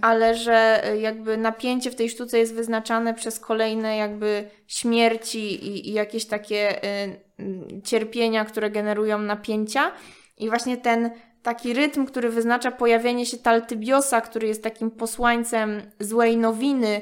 [0.00, 5.88] ale że e, jakby napięcie w tej sztuce jest wyznaczane przez kolejne jakby śmierci i,
[5.88, 9.92] i jakieś takie y, cierpienia, które generują napięcia.
[10.42, 11.10] I właśnie ten
[11.42, 17.00] taki rytm, który wyznacza pojawienie się Taltybiosa, który jest takim posłańcem złej nowiny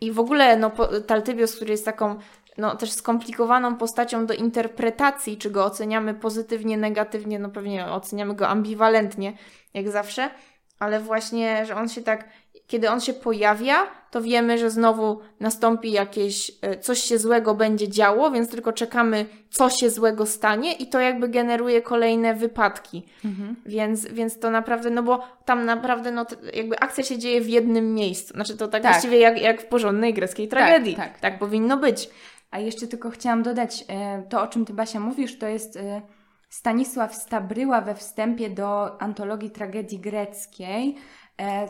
[0.00, 0.70] i w ogóle no,
[1.06, 2.18] Taltybios, który jest taką
[2.58, 8.48] no, też skomplikowaną postacią do interpretacji, czy go oceniamy pozytywnie, negatywnie, no pewnie oceniamy go
[8.48, 9.32] ambiwalentnie,
[9.74, 10.30] jak zawsze,
[10.78, 12.28] ale właśnie, że on się tak
[12.72, 17.88] kiedy on się pojawia, to wiemy, że znowu nastąpi jakieś, e, coś się złego będzie
[17.88, 23.06] działo, więc tylko czekamy, co się złego stanie i to jakby generuje kolejne wypadki.
[23.24, 23.56] Mhm.
[23.66, 27.94] Więc, więc to naprawdę, no bo tam naprawdę, no jakby akcja się dzieje w jednym
[27.94, 28.34] miejscu.
[28.34, 28.92] Znaczy to tak, tak.
[28.92, 30.96] właściwie jak, jak w porządnej greckiej tak, tragedii.
[30.96, 32.10] Tak, tak, tak powinno być.
[32.50, 36.02] A jeszcze tylko chciałam dodać, e, to o czym Ty Basia mówisz, to jest e,
[36.48, 40.96] Stanisław Stabryła we wstępie do antologii tragedii greckiej,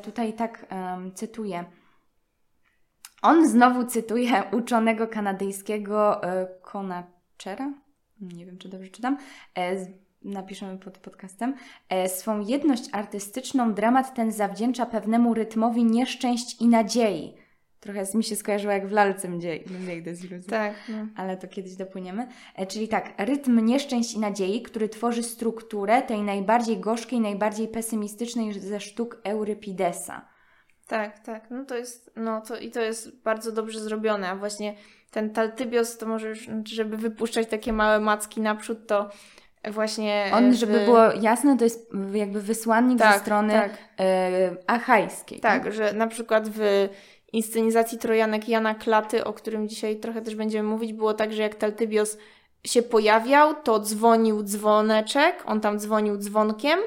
[0.02, 0.66] tutaj tak
[1.14, 1.64] cytuję.
[3.22, 7.72] On znowu cytuje uczonego kanadyjskiego e, Konachera,
[8.20, 9.18] nie wiem czy dobrze czytam,
[9.58, 9.86] e,
[10.22, 11.54] napiszemy pod podcastem,
[12.06, 17.34] swą jedność artystyczną dramat ten zawdzięcza pewnemu rytmowi nieszczęść i nadziei,
[17.82, 20.50] Trochę mi się skojarzyło jak w lalce mdziej, mdziej deziluzji.
[20.50, 20.74] Tak.
[20.88, 21.06] No.
[21.16, 22.28] Ale to kiedyś dopłyniemy.
[22.56, 28.60] E, czyli tak, rytm nieszczęść i nadziei, który tworzy strukturę tej najbardziej gorzkiej, najbardziej pesymistycznej
[28.60, 30.28] ze sztuk Eurypidesa.
[30.86, 31.50] Tak, tak.
[31.50, 34.28] No to jest, no to i to jest bardzo dobrze zrobione.
[34.28, 34.74] A właśnie
[35.10, 39.10] ten Taltybios, to może już, żeby wypuszczać takie małe macki naprzód, to
[39.70, 40.30] właśnie...
[40.34, 43.70] On, żeby było jasne, to jest jakby wysłannik tak, ze strony tak.
[44.00, 45.40] E, achajskiej.
[45.40, 46.88] Tak, tak, że na przykład w
[47.32, 51.54] inscenizacji Trojanek Jana Klaty, o którym dzisiaj trochę też będziemy mówić, było tak, że jak
[51.54, 52.18] Taltybios
[52.64, 56.78] się pojawiał, to dzwonił dzwoneczek, on tam dzwonił dzwonkiem,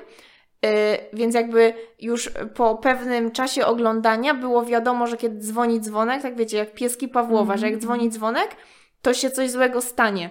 [0.61, 0.69] yy,
[1.13, 6.57] więc jakby już po pewnym czasie oglądania było wiadomo, że kiedy dzwoni dzwonek, tak wiecie,
[6.57, 8.55] jak pieski Pawłowa, mm że jak dzwoni dzwonek,
[9.01, 10.29] to się coś złego stanie.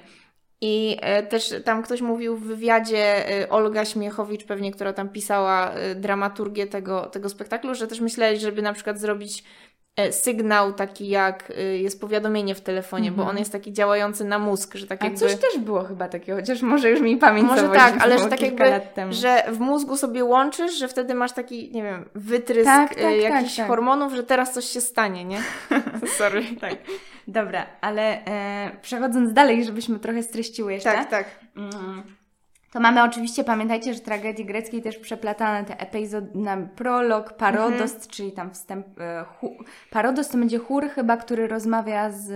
[0.60, 5.70] I e, też tam ktoś mówił w wywiadzie, e, Olga Śmiechowicz pewnie, która tam pisała
[5.70, 9.44] e, dramaturgię tego, tego spektaklu, że też myśleli, żeby na przykład zrobić
[10.10, 13.16] sygnał taki jak e, jest powiadomienie w telefonie, mm -hmm.
[13.16, 13.38] bo on mhm.
[13.38, 15.20] jest taki działający na mózg, że tak A jakby...
[15.20, 18.40] coś też było chyba takiego, chociaż może już mi pamięć Może tak, ale że tak
[18.40, 18.64] jakby,
[19.10, 23.04] że w mózgu sobie łączysz, że wtedy masz taki, nie wiem, wytrysk tak, e, tak,
[23.04, 25.40] tak, jakichś tak, hormonów, że teraz coś się stanie, nie?
[26.18, 26.44] Sorry.
[26.60, 26.74] tak.
[27.28, 30.92] Dobra, ale e, przechodząc dalej, żebyśmy trochę streściły jeszcze.
[30.92, 31.26] Tak, tak.
[31.56, 32.02] Mm
[32.74, 38.10] to mamy oczywiście, pamiętajcie, że tragedii greckiej też przeplatane te epizody na prolog, parodost, mhm.
[38.10, 39.00] czyli tam wstęp.
[39.00, 39.56] E, hu,
[39.90, 42.30] parodost to będzie chór chyba, który rozmawia z.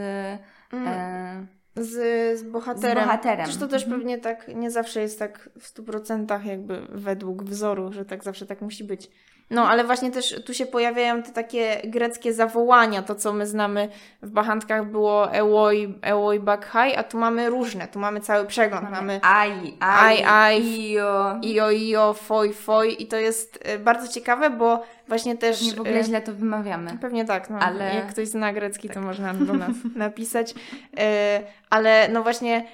[0.72, 0.88] Mm.
[0.88, 1.46] E,
[1.76, 3.04] z, z bohaterem.
[3.04, 3.46] Z bohaterem.
[3.46, 4.00] Zresztą też mhm.
[4.00, 8.60] pewnie tak nie zawsze jest tak w 100% jakby według wzoru, że tak zawsze tak
[8.60, 9.10] musi być.
[9.50, 13.88] No, ale właśnie też tu się pojawiają te takie greckie zawołania, to co my znamy
[14.22, 19.20] w Bachantkach było Eoi, Eoi Bakhai, a tu mamy różne, tu mamy cały przegląd, mamy,
[19.22, 22.92] ai, ai, io, io, io, foi, foi.
[23.02, 25.62] I to jest e, bardzo ciekawe, bo właśnie też...
[25.62, 26.98] Nie w ogóle e, źle to wymawiamy.
[27.00, 28.94] Pewnie tak, no, ale jak ktoś zna grecki, tak.
[28.94, 30.54] to można do nas napisać,
[30.98, 32.64] e, ale no właśnie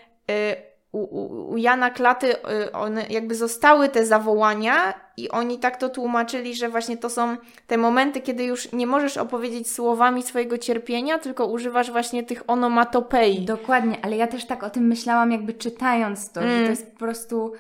[0.95, 5.89] u, u, u Jana Klaty y, one jakby zostały te zawołania i oni tak to
[5.89, 11.19] tłumaczyli, że właśnie to są te momenty, kiedy już nie możesz opowiedzieć słowami swojego cierpienia,
[11.19, 13.45] tylko używasz właśnie tych onomatopei.
[13.45, 16.59] Dokładnie, ale ja też tak o tym myślałam jakby czytając to, mm.
[16.59, 17.53] że to jest po prostu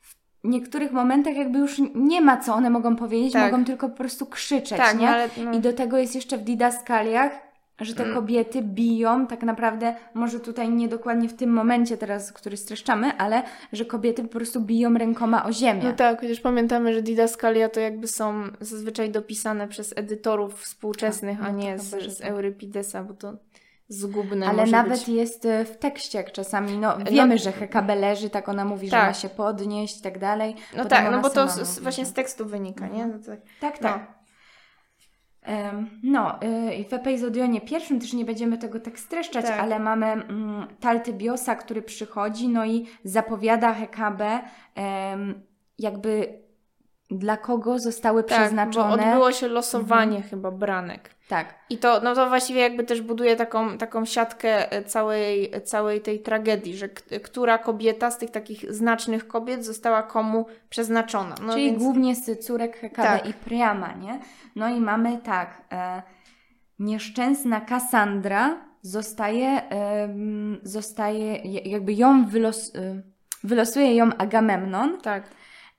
[0.00, 3.52] w niektórych momentach jakby już nie ma co one mogą powiedzieć, tak.
[3.52, 5.08] mogą tylko po prostu krzyczeć, tak, nie?
[5.08, 5.52] Ale, no.
[5.52, 7.47] I do tego jest jeszcze w didaskaliach
[7.80, 8.14] że te mm.
[8.14, 13.42] kobiety biją tak naprawdę, może tutaj nie dokładnie w tym momencie teraz, który streszczamy, ale
[13.72, 15.82] że kobiety po prostu biją rękoma o ziemię.
[15.84, 21.52] No tak, chociaż pamiętamy, że didaskalia to jakby są zazwyczaj dopisane przez edytorów współczesnych, a,
[21.52, 22.30] no, nie z, z tak.
[22.30, 23.36] Eurypidesa, bo to
[23.88, 25.08] zgubne Ale nawet być.
[25.08, 28.64] jest e, w tekście jak czasami, no, no wiemy, no, że Hekabe leży, tak ona
[28.64, 29.00] mówi, tak.
[29.00, 30.54] że ma się podnieść i tak dalej.
[30.76, 33.06] No tak, no bo to z, właśnie z tekstu wynika, nie?
[33.06, 33.78] No tak, tak.
[33.78, 34.08] tak.
[34.10, 34.17] No.
[36.02, 39.60] No, y, w epizodionie pierwszym też nie będziemy tego tak streszczać, tak.
[39.60, 44.40] ale mamy mm, Taltybiosa, który przychodzi, no i zapowiada Hekabę,
[45.78, 46.38] jakby
[47.10, 48.96] dla kogo zostały tak, przeznaczone.
[48.96, 50.30] Bo odbyło się losowanie mhm.
[50.30, 51.17] chyba branek.
[51.28, 51.54] Tak.
[51.70, 56.20] I to, no to właściwie jakby też buduje taką, taką siatkę e, całej, całej tej
[56.20, 56.88] tragedii, że
[57.22, 61.34] która kobieta z tych takich znacznych kobiet została komu przeznaczona.
[61.42, 61.82] No Czyli więc...
[61.82, 63.28] głównie z córek Hekabe tak.
[63.28, 64.20] i Priama, nie?
[64.56, 66.02] No i mamy tak, e,
[66.78, 70.08] nieszczęsna Kassandra zostaje, e,
[70.62, 73.02] zostaje jakby ją wylos, e,
[73.44, 75.00] wylosuje ją Agamemnon.
[75.00, 75.22] Tak.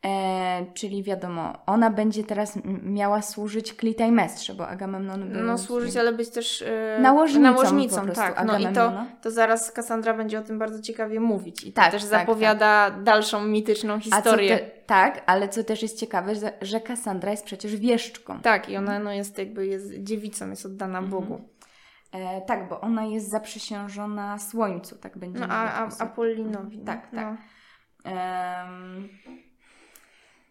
[0.06, 5.44] E, czyli wiadomo, ona będzie teraz miała służyć Klitajmestrze, bo Agamemnon był...
[5.44, 8.46] No służyć, ale być też e, nałożnicą, nałożnicą tak.
[8.46, 11.64] No i to, to zaraz Kassandra będzie o tym bardzo ciekawie mówić.
[11.64, 13.04] I tak, też tak, zapowiada tak.
[13.04, 14.58] dalszą mityczną historię.
[14.58, 18.40] Te, tak, ale co też jest ciekawe, że, że Kassandra jest przecież wieszczką.
[18.40, 21.10] Tak, i ona no, jest jakby jest dziewicą, jest oddana mhm.
[21.10, 21.42] Bogu.
[22.12, 25.40] E, tak, bo ona jest zaprzysiężona Słońcu, tak będzie.
[25.40, 26.80] No, a, a Apollinowi.
[26.80, 27.12] Tak, tak.
[27.12, 27.38] No.
[28.12, 29.10] Um,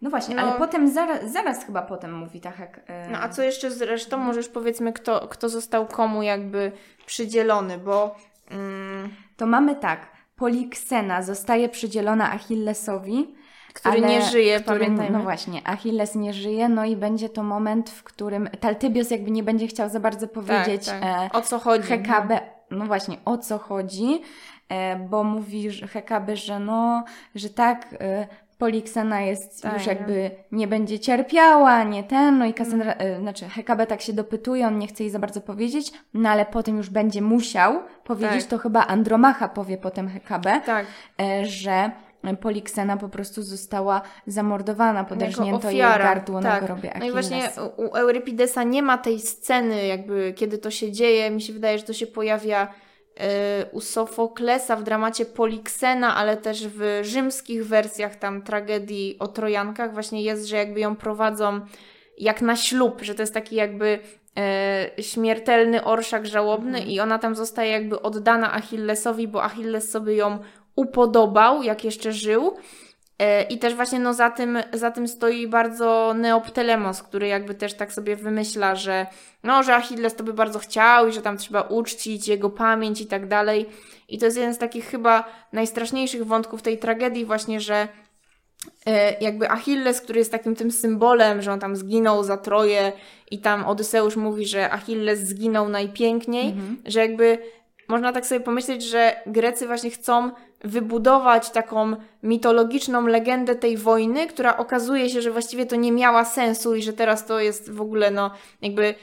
[0.03, 0.43] no właśnie, no.
[0.43, 2.77] ale potem, zaraz, zaraz chyba potem mówi tak jak...
[2.77, 3.13] Yy...
[3.13, 6.73] No a co jeszcze zresztą, możesz powiedzmy, kto, kto został komu jakby
[7.07, 8.17] przydzielony, bo...
[8.51, 9.09] Mm...
[9.37, 10.07] To mamy tak,
[10.37, 13.35] Poliksena zostaje przydzielona Achillesowi,
[13.75, 15.19] który ale, nie żyje, który, pamiętajmy.
[15.19, 19.43] No właśnie, Achilles nie żyje, no i będzie to moment, w którym Taltybios jakby nie
[19.43, 21.37] będzie chciał za bardzo powiedzieć tak, tak.
[21.37, 21.89] o co chodzi.
[21.89, 24.23] Hekabe, no właśnie, o co chodzi,
[24.69, 28.27] e, bo mówi Hekabe, że no, że tak, e,
[28.59, 33.17] Poliksena jest tak, już jakby nie będzie cierpiała, nie ten, no i Cassandra, mm.
[33.17, 36.47] y, znaczy Hekabe tak się dopytuje, on nie chce jej za bardzo powiedzieć, no ale
[36.47, 38.51] potem już będzie musiał powiedzieć, tak.
[38.51, 40.87] to chyba Andromacha powie potem Hekabe, tak.
[41.43, 41.91] y, że
[42.41, 46.61] Poliksena po prostu została zamordowana, poderżnięto jej gardło tak.
[46.61, 47.01] na grobie Achilles.
[47.01, 51.43] No i właśnie u Eurypidesa nie ma tej sceny, jakby kiedy to się dzieje, mi
[51.43, 52.69] się wydaje, że to się pojawia
[53.73, 60.23] u Sofoklesa w dramacie Poliksena, ale też w rzymskich wersjach tam tragedii o Trojankach właśnie
[60.23, 61.61] jest, że jakby ją prowadzą
[62.19, 63.99] jak na ślub, że to jest taki jakby
[64.39, 66.89] e, śmiertelny orszak żałobny mhm.
[66.89, 70.39] i ona tam zostaje jakby oddana Achillesowi, bo Achilles sobie ją
[70.77, 72.57] upodobał, jak jeszcze żył.
[73.19, 77.75] E, I też właśnie no za, tym, za tym stoi bardzo Neoptelemos, który jakby też
[77.75, 79.07] tak sobie wymyśla, że
[79.43, 83.07] no, że Achilles to by bardzo chciał i że tam trzeba uczcić jego pamięć i
[83.07, 83.67] tak dalej.
[84.09, 87.89] I to jest jeden z takich chyba najstraszniejszych wątków tej tragedii właśnie, że
[88.87, 92.93] e, jakby Achilles, który jest takim tym symbolem, że on tam zginął za Troję
[93.31, 96.83] i tam Odyseusz mówi, że Achilles zginął najpiękniej, mhm.
[96.87, 97.39] że jakby
[97.89, 100.31] można tak sobie pomyśleć, że Grecy właśnie chcą
[100.65, 106.75] wybudować taką mitologiczną legendę tej wojny, która okazuje się, że właściwie to nie miała sensu
[106.75, 108.31] i że teraz to jest w ogóle, no,
[108.63, 108.95] jakby,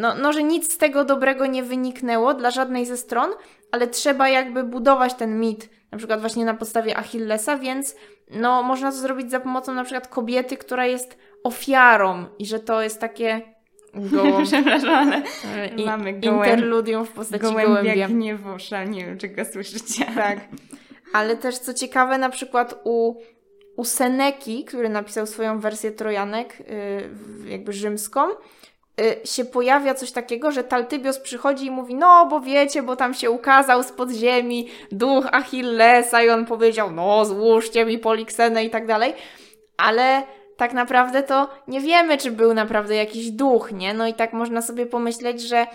[0.00, 3.30] no, no że nic z tego dobrego nie wyniknęło dla żadnej ze stron,
[3.72, 7.96] ale trzeba jakby budować ten mit, na przykład właśnie na podstawie Achillesa, więc
[8.30, 12.82] no, można to zrobić za pomocą na przykład kobiety, która jest ofiarą i że to
[12.82, 13.40] jest takie
[13.94, 14.46] gołąb.
[14.48, 15.12] Przepraszam,
[15.52, 17.66] ale I, mamy gołęb, interludium w postaci gołębia.
[17.66, 18.48] Gołębia gniewu,
[18.88, 20.04] nie wiem, czy go słyszycie.
[20.14, 20.38] Tak.
[21.12, 23.14] Ale też co ciekawe, na przykład u,
[23.76, 26.58] u Seneki, który napisał swoją wersję Trojanek,
[27.44, 32.40] yy, jakby rzymską, yy, się pojawia coś takiego, że Taltybios przychodzi i mówi, no bo
[32.40, 37.98] wiecie, bo tam się ukazał z podziemi duch Achillesa i on powiedział, no złóżcie mi
[37.98, 39.14] Poliksenę i tak dalej.
[39.76, 40.22] Ale
[40.56, 43.94] tak naprawdę to nie wiemy, czy był naprawdę jakiś duch, nie?
[43.94, 45.66] No i tak można sobie pomyśleć, że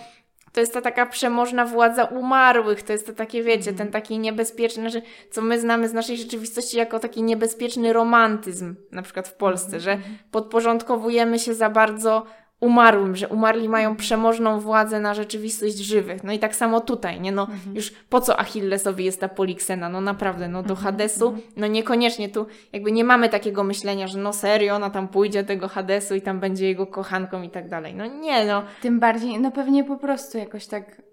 [0.55, 4.89] to jest ta taka przemożna władza umarłych, to jest to takie, wiecie, ten taki niebezpieczny,
[4.89, 9.79] że, co my znamy z naszej rzeczywistości jako taki niebezpieczny romantyzm, na przykład w Polsce,
[9.79, 9.97] że
[10.31, 12.25] podporządkowujemy się za bardzo
[12.59, 16.23] umarłym, że umarli mają przemożną władzę na rzeczywistość żywych.
[16.23, 17.31] No i tak samo tutaj, nie?
[17.31, 17.75] No mhm.
[17.75, 19.89] już po co Achillesowi jest ta poliksena?
[19.89, 20.85] No naprawdę, no do mhm.
[20.85, 21.43] Hadesu, mhm.
[21.57, 25.67] no niekoniecznie tu jakby nie mamy takiego myślenia, że no serio, ona tam pójdzie tego
[25.67, 27.93] Hadesu i tam będzie jego kochanką i tak dalej.
[27.93, 28.63] No nie, no.
[28.81, 31.04] Tym bardziej, no pewnie po prostu jakoś tak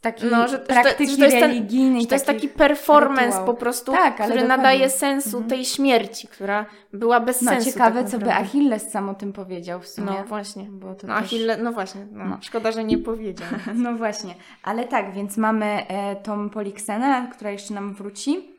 [0.00, 2.00] takiej no, że, praktyki że to, to religijnej.
[2.00, 3.46] Ten, to jest taki performance rytuał.
[3.46, 4.48] po prostu, tak, który dokładnie.
[4.48, 5.50] nadaje sensu mhm.
[5.50, 7.72] tej śmierci, która była bez no, sensu.
[7.72, 10.06] Ciekawe, tak co by Achilles sam o tym powiedział w sumie.
[10.06, 10.66] No właśnie.
[10.70, 11.24] Bo to no, też...
[11.24, 12.24] Achille, no właśnie, no.
[12.24, 12.38] No.
[12.40, 13.48] szkoda, że nie powiedział.
[13.74, 18.50] no właśnie, ale tak, więc mamy e, tą Poliksenę, która jeszcze nam wróci.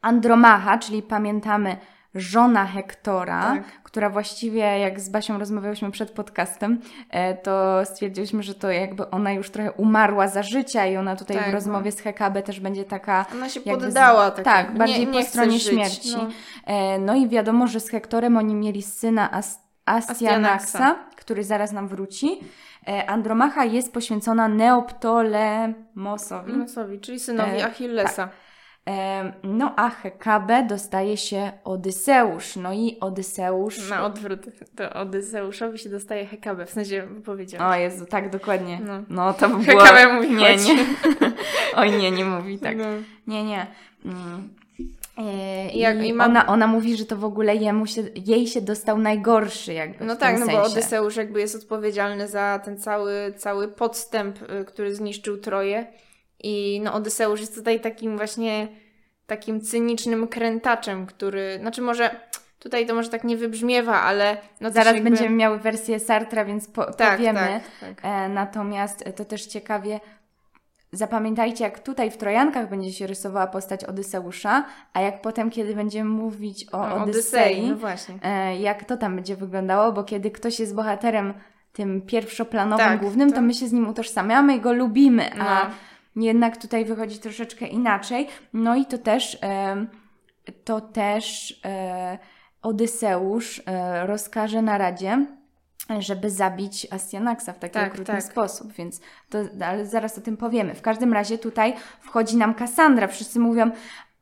[0.00, 1.76] Andromacha, czyli pamiętamy
[2.20, 3.82] żona Hektora, tak.
[3.82, 9.32] która właściwie, jak z Basią rozmawiałyśmy przed podcastem, e, to stwierdziliśmy, że to jakby ona
[9.32, 11.96] już trochę umarła za życia i ona tutaj tak, w rozmowie no.
[11.96, 13.26] z Hekabe też będzie taka...
[13.32, 14.30] Ona się poddała.
[14.30, 16.14] Z, tak, bardziej nie, nie po stronie śmierci.
[16.16, 16.28] No.
[16.66, 17.14] E, no.
[17.14, 22.40] i wiadomo, że z Hektorem oni mieli syna As Astianaxa, który zaraz nam wróci.
[22.88, 26.52] E, Andromacha jest poświęcona Neoptolemosowi.
[26.52, 28.26] Mosowi, czyli synowi Achillesa.
[28.26, 28.45] Tak.
[29.42, 32.56] No a Hekabę dostaje się Odyseusz.
[32.56, 33.90] No i Odyseusz...
[33.90, 34.40] Na odwrót.
[34.76, 37.70] To Odyseuszowi się dostaje Hekabę, w sensie powiedział.
[37.70, 38.80] O Jezu, tak, dokładnie.
[38.84, 39.80] No, no to by było...
[39.80, 40.86] Hekabę mówi Nie, nie.
[41.76, 42.76] Oj nie, nie mówi tak.
[42.76, 42.84] No.
[43.26, 43.66] Nie, nie.
[44.04, 44.48] Mm.
[45.72, 46.30] I, jak, i mam...
[46.30, 50.16] ona, ona mówi, że to w ogóle jemu się, jej się dostał najgorszy jakby No
[50.16, 50.60] tak, no sensie.
[50.60, 55.86] bo Odyseusz jakby jest odpowiedzialny za ten cały, cały podstęp, y, który zniszczył Troję.
[56.46, 58.68] I no Odyseusz jest tutaj takim właśnie
[59.26, 62.10] takim cynicznym krętaczem, który, znaczy może
[62.58, 65.10] tutaj to może tak nie wybrzmiewa, ale no zaraz jakby...
[65.10, 67.60] będziemy miały wersję Sartra, więc po, tak, powiemy.
[67.80, 68.04] Tak, tak.
[68.04, 70.00] E, natomiast to też ciekawie
[70.92, 76.10] Zapamiętajcie, jak tutaj w Trojankach będzie się rysowała postać Odyseusza, a jak potem, kiedy będziemy
[76.10, 78.14] mówić o, Odysei, no właśnie.
[78.22, 81.34] E, jak to tam będzie wyglądało, bo kiedy ktoś jest bohaterem
[81.72, 83.36] tym pierwszoplanowym, tak, głównym, to...
[83.36, 85.70] to my się z nim utożsamiamy i go lubimy, a no
[86.16, 88.28] jednak tutaj wychodzi troszeczkę inaczej.
[88.52, 89.38] No i to też,
[90.64, 92.18] to też e,
[92.62, 95.26] Odyseusz e, rozkaże na radzie,
[95.98, 98.22] żeby zabić Astianaxa w taki tak, okrutny tak.
[98.22, 99.00] sposób, więc
[99.30, 100.74] to, ale zaraz o tym powiemy.
[100.74, 103.06] W każdym razie tutaj wchodzi nam Kassandra.
[103.06, 103.70] Wszyscy mówią,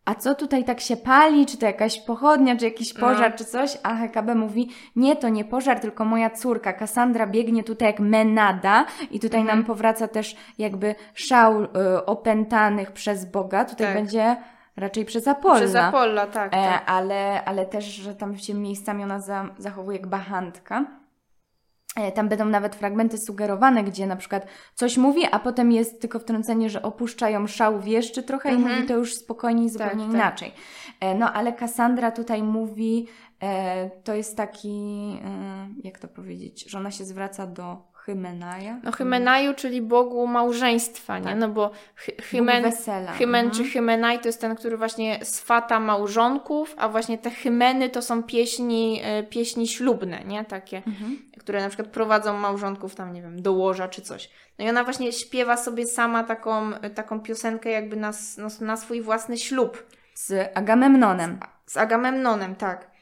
[0.04, 3.38] a co tutaj tak się pali, czy to jakaś pochodnia, czy jakiś pożar, no.
[3.38, 6.72] czy coś, a HKB mówi, nie, to nie pożar, tylko moja córka.
[6.72, 9.58] Kassandra biegnie tutaj jak menada i tutaj mhm.
[9.58, 11.68] nam powraca też jakby szał y,
[12.06, 13.64] opętanych przez Boga.
[13.64, 13.96] Tutaj tak.
[13.96, 14.36] będzie
[14.76, 15.56] raczej przez Apolla.
[15.56, 16.54] Przez Apolla, tak.
[16.54, 16.82] E, tak.
[16.86, 20.84] ale, ale też, że tam się miejscami ona za, zachowuje jak bachantka.
[21.96, 26.18] E, tam będą nawet fragmenty sugerowane, gdzie na przykład coś mówi, a potem jest tylko
[26.18, 28.70] wtrącenie, że opuszczają szał wieszczy trochę mm -hmm.
[28.70, 30.14] i mówi to już spokojniej, zupełnie tak, tak.
[30.14, 30.52] inaczej.
[31.00, 31.18] Tak.
[31.18, 33.06] No ale Kassandra tutaj mówi,
[33.42, 35.18] e, to jest taki,
[35.84, 38.80] jak to powiedzieć, że ona się zwraca do Hymenaja?
[38.82, 41.24] No Hymenaju, czyli Bogu małżeństwa, nie?
[41.24, 41.38] Tak.
[41.38, 43.12] No bo hy Hymen, wesela.
[43.12, 43.64] Hymen mhm.
[43.64, 48.22] czy Hymenaj to jest ten, który właśnie swata małżonków, a właśnie te Hymeny to są
[48.22, 50.44] pieśni, e, pieśni ślubne, nie?
[50.44, 51.18] Takie, mhm.
[51.38, 54.30] które na przykład prowadzą małżonków tam, nie wiem, do łoża czy coś.
[54.58, 59.02] No i ona właśnie śpiewa sobie sama taką, taką piosenkę jakby na, na, na swój
[59.02, 59.86] własny ślub.
[60.14, 61.38] Z Agamemnonem.
[61.66, 62.93] Z, z Agamemnonem, tak.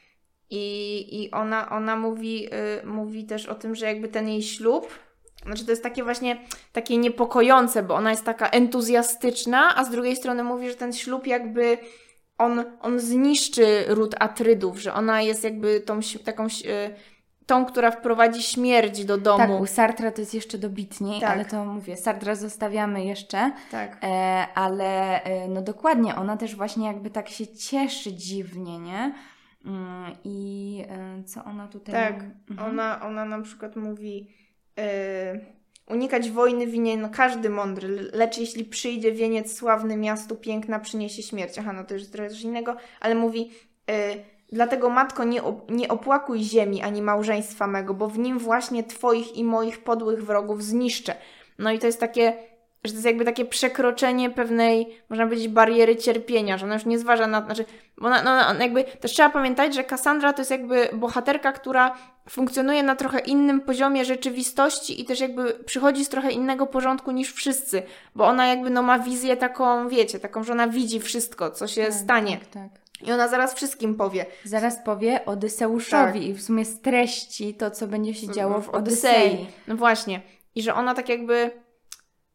[0.49, 2.47] I, i ona, ona mówi,
[2.81, 4.87] y, mówi też o tym, że jakby ten jej ślub,
[5.45, 6.37] znaczy to jest takie właśnie
[6.73, 11.27] takie niepokojące, bo ona jest taka entuzjastyczna, a z drugiej strony mówi, że ten ślub
[11.27, 11.77] jakby
[12.37, 16.49] on, on zniszczy ród Atrydów, że ona jest jakby tą taką y,
[17.45, 19.37] tą, która wprowadzi śmierć do domu.
[19.37, 21.29] Tak, u Sartra to jest jeszcze dobitniej, Tak.
[21.31, 23.97] ale to mówię, Sartra zostawiamy jeszcze, Tak.
[24.03, 24.07] e,
[24.55, 29.13] ale e, no dokładnie, ona też właśnie jakby tak się cieszy dziwnie, nie?
[29.65, 32.23] Mm, I e, co ona tutaj Tak?
[32.49, 32.69] Mhm.
[32.69, 34.27] ona, ona na przykład mówi
[34.79, 35.39] e,
[35.87, 41.59] unikać wojny winien każdy mądry, lecz jeśli przyjdzie wieniec sławny miastu piękna przyniesie śmierć.
[41.59, 43.51] Aha, no to już trochę innego, ale mówi
[43.89, 44.15] e,
[44.51, 49.37] dlatego matko nie, op- nie opłakuj ziemi ani małżeństwa mego, bo w nim właśnie twoich
[49.37, 51.15] i moich podłych wrogów zniszczę.
[51.59, 52.33] No i to jest takie
[52.83, 56.99] że to jest jakby takie przekroczenie pewnej, można powiedzieć, bariery cierpienia, że ona już nie
[56.99, 57.65] zważa na, znaczy,
[57.97, 61.95] bo ona, no, ona jakby, też trzeba pamiętać, że Cassandra to jest jakby bohaterka, która
[62.29, 67.33] funkcjonuje na trochę innym poziomie rzeczywistości i też jakby przychodzi z trochę innego porządku niż
[67.33, 67.83] wszyscy,
[68.15, 71.83] bo ona jakby no ma wizję taką, wiecie, taką, że ona widzi wszystko, co się
[71.83, 73.07] Tak, stanie Tak, tak.
[73.07, 74.25] i ona zaraz wszystkim powie.
[74.43, 76.29] Zaraz powie Odyseuszowi Tak.
[76.29, 78.69] i w sumie streści to, co będzie się działo w, w.
[78.69, 79.47] Odysei.
[79.67, 80.21] No właśnie.
[80.55, 81.51] I że ona tak jakby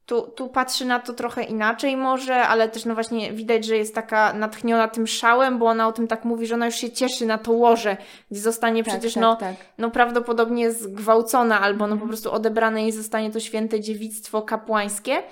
[0.09, 3.94] tu, tu patrzy na to trochę inaczej może, ale też no właśnie widać, że jest
[3.94, 7.26] taka natchniona tym szałem, bo ona o tym tak mówi, że ona już się cieszy
[7.26, 7.96] na to łoże,
[8.30, 9.54] gdzie zostanie Tak, przecież tak, no, tak.
[9.78, 12.09] no prawdopodobnie zgwałcona albo no po Mhm.
[12.09, 15.22] prostu odebrane jej zostanie to święte dziewictwo kapłańskie,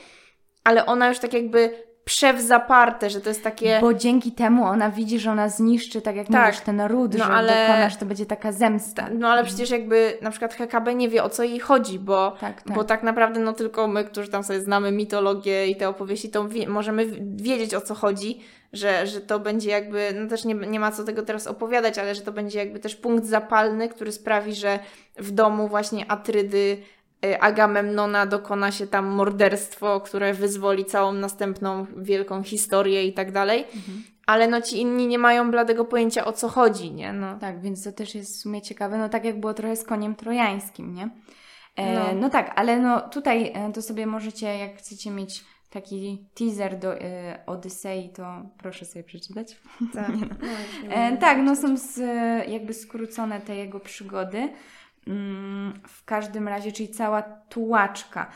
[0.65, 3.79] ale ona już tak jakby przewzaparte, że to jest takie...
[3.81, 6.47] Bo dzięki temu ona widzi, że ona zniszczy, tak jak Tak.
[6.47, 9.09] mówisz, ten ród, No, że ale- dokonasz, to będzie taka zemsta.
[9.19, 12.63] No ale przecież jakby na przykład HKB nie wie o co jej chodzi, bo Tak,
[12.63, 12.75] tak.
[12.77, 16.49] Bo tak naprawdę no tylko my, którzy tam sobie znamy mitologię i te opowieści, to
[16.49, 18.41] wie, możemy wiedzieć o co chodzi,
[18.73, 22.15] że, że to będzie jakby, no też nie, nie ma co tego teraz opowiadać, ale
[22.15, 24.79] że to będzie jakby też punkt zapalny, który sprawi, że
[25.17, 26.77] w domu właśnie Atrydy
[27.41, 33.61] Agamemnona dokona się tam morderstwo, które wyzwoli całą następną wielką historię i tak dalej.
[33.61, 34.03] Mhm.
[34.27, 37.13] Ale no ci inni nie mają bladego pojęcia o co chodzi, nie?
[37.13, 37.39] No.
[37.39, 40.15] Tak, więc to też jest w sumie ciekawe, no tak jak było trochę z koniem
[40.15, 41.09] trojańskim, nie?
[41.77, 42.21] E, No.
[42.21, 42.31] no.
[42.31, 47.39] tak, ale no tutaj e, to sobie możecie, jak chcecie mieć taki teaser do e,
[47.47, 49.57] Odysei, to proszę sobie przeczytać.
[49.95, 50.27] Tak, no.
[50.89, 51.99] no, E, tak, no są z,
[52.49, 54.49] jakby skrócone te jego przygody.
[55.07, 58.31] Mm, w każdym razie, czyli cała tułaczka.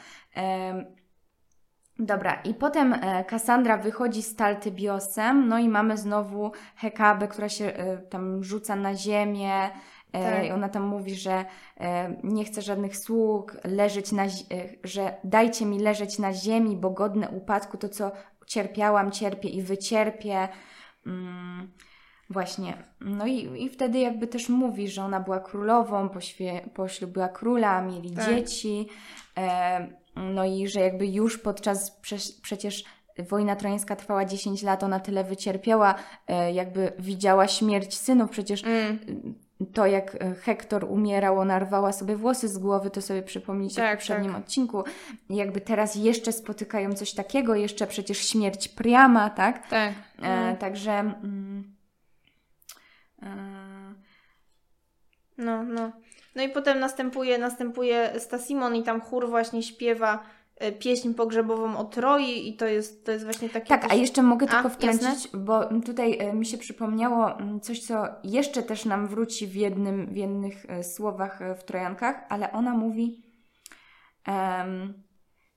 [2.00, 7.64] Dobra, i potem e, Kassandra wychodzi z Taltybiosem, no i mamy znowu Hekabę, która się
[7.64, 9.70] e, tam rzuca na ziemię.
[10.12, 10.46] E, Tak.
[10.46, 11.44] i Ona tam mówi, że
[11.80, 14.28] e, nie chce żadnych sług, leżeć na, e,
[14.84, 18.12] że dajcie mi leżeć na ziemi, bo godne upadku to, co
[18.46, 20.48] cierpiałam, cierpię i wycierpię.
[21.06, 21.72] Mm,
[22.30, 22.74] właśnie.
[23.00, 28.10] No i, i wtedy jakby też mówi, że ona była królową, poświe, poślubiła króla, mieli
[28.10, 28.26] Tak.
[28.26, 28.88] dzieci.
[29.38, 32.84] E, no i że jakby już podczas prze, przecież
[33.28, 35.94] wojna trojańska trwała 10 lat, ona tyle wycierpiała,
[36.28, 38.98] e, jakby widziała śmierć synów, przecież Mm,
[39.74, 44.00] to jak Hektor umierał, ona rwała sobie włosy z głowy, to sobie przypomnijcie Tak, w
[44.00, 44.40] poprzednim tak.
[44.40, 44.84] odcinku.
[45.28, 49.68] I jakby teraz jeszcze spotykają coś takiego, jeszcze przecież śmierć Priama, tak?
[49.68, 49.92] tak.
[50.22, 50.92] E, także...
[50.92, 51.79] Mm,
[55.38, 55.92] No, no.
[56.36, 60.22] No i potem następuje, następuje Stasimon i tam chór właśnie śpiewa
[60.56, 63.68] e, pieśń pogrzebową o Troi i to jest, to jest właśnie takie...
[63.68, 65.38] Tak, a jeszcze mogę A, tylko wtrącić, jasne.
[65.40, 70.06] bo tutaj e, mi się przypomniało mm, coś, co jeszcze też nam wróci w, jednym,
[70.06, 73.22] w jednych e, słowach e, w Trojankach, ale ona mówi,
[74.26, 75.02] em,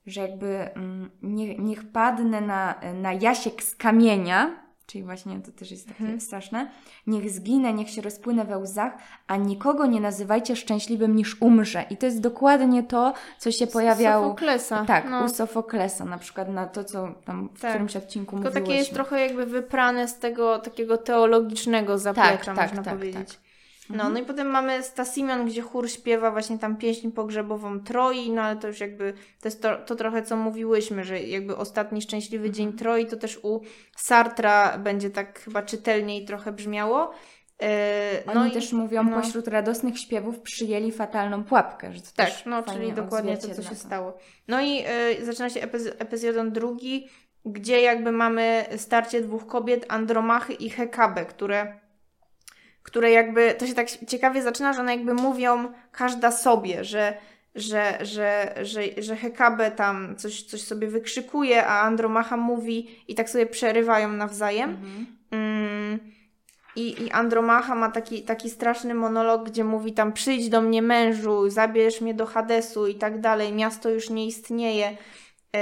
[0.05, 5.71] że jakby mm, nie, niech padnę na, na jasiek z kamienia, czyli właśnie to też
[5.71, 6.21] jest takie Mhm.
[6.21, 6.71] straszne,
[7.07, 8.93] niech zginę, niech się rozpłynę we łzach,
[9.27, 11.85] a nikogo nie nazywajcie szczęśliwym niż umrze.
[11.89, 14.23] I to jest dokładnie to, co się pojawiało...
[14.25, 14.85] Sofoklesa.
[14.85, 15.25] Tak, no.
[15.25, 17.69] u Sofoklesa na przykład, na to, co tam w Tak.
[17.71, 18.61] którymś odcinku Tylko mówiłyśmy.
[18.67, 23.29] takie jest trochę jakby wyprane z tego takiego teologicznego zaplecza, tak, można tak, powiedzieć.
[23.29, 23.52] tak.
[23.93, 24.13] No, Mhm.
[24.13, 28.55] no i potem mamy Stasimion, gdzie chór śpiewa właśnie tam pieśń pogrzebową Troi, no ale
[28.55, 32.53] to już jakby, to jest to, to trochę co mówiłyśmy, że jakby ostatni szczęśliwy Mhm.
[32.53, 33.61] dzień Troi, to też u
[33.97, 37.11] Sartra będzie tak chyba czytelniej trochę brzmiało.
[38.27, 39.21] Oni no i- też mówią, no.
[39.21, 41.93] pośród radosnych śpiewów przyjęli fatalną pułapkę.
[41.93, 44.17] Że to Tak, no czyli dokładnie to, co się stało.
[44.47, 44.83] No i
[45.21, 47.07] y, zaczyna się epizod, epizodon drugi,
[47.45, 51.79] gdzie jakby mamy starcie dwóch kobiet, Andromachy i Hekabę, które,
[52.83, 57.17] które jakby, to się tak ciekawie zaczyna, że one jakby mówią każda sobie, że
[57.55, 63.29] że, że, że, że Hekabę tam coś, coś sobie wykrzykuje, a Andromacha mówi i tak
[63.29, 64.69] sobie przerywają nawzajem.
[64.69, 65.05] Mhm.
[65.31, 65.99] Mm,
[66.75, 71.49] I, I Andromacha ma taki, taki straszny monolog, gdzie mówi tam przyjdź do mnie mężu,
[71.49, 74.97] zabierz mnie do Hadesu i tak dalej, miasto już nie istnieje.
[75.53, 75.59] Yy,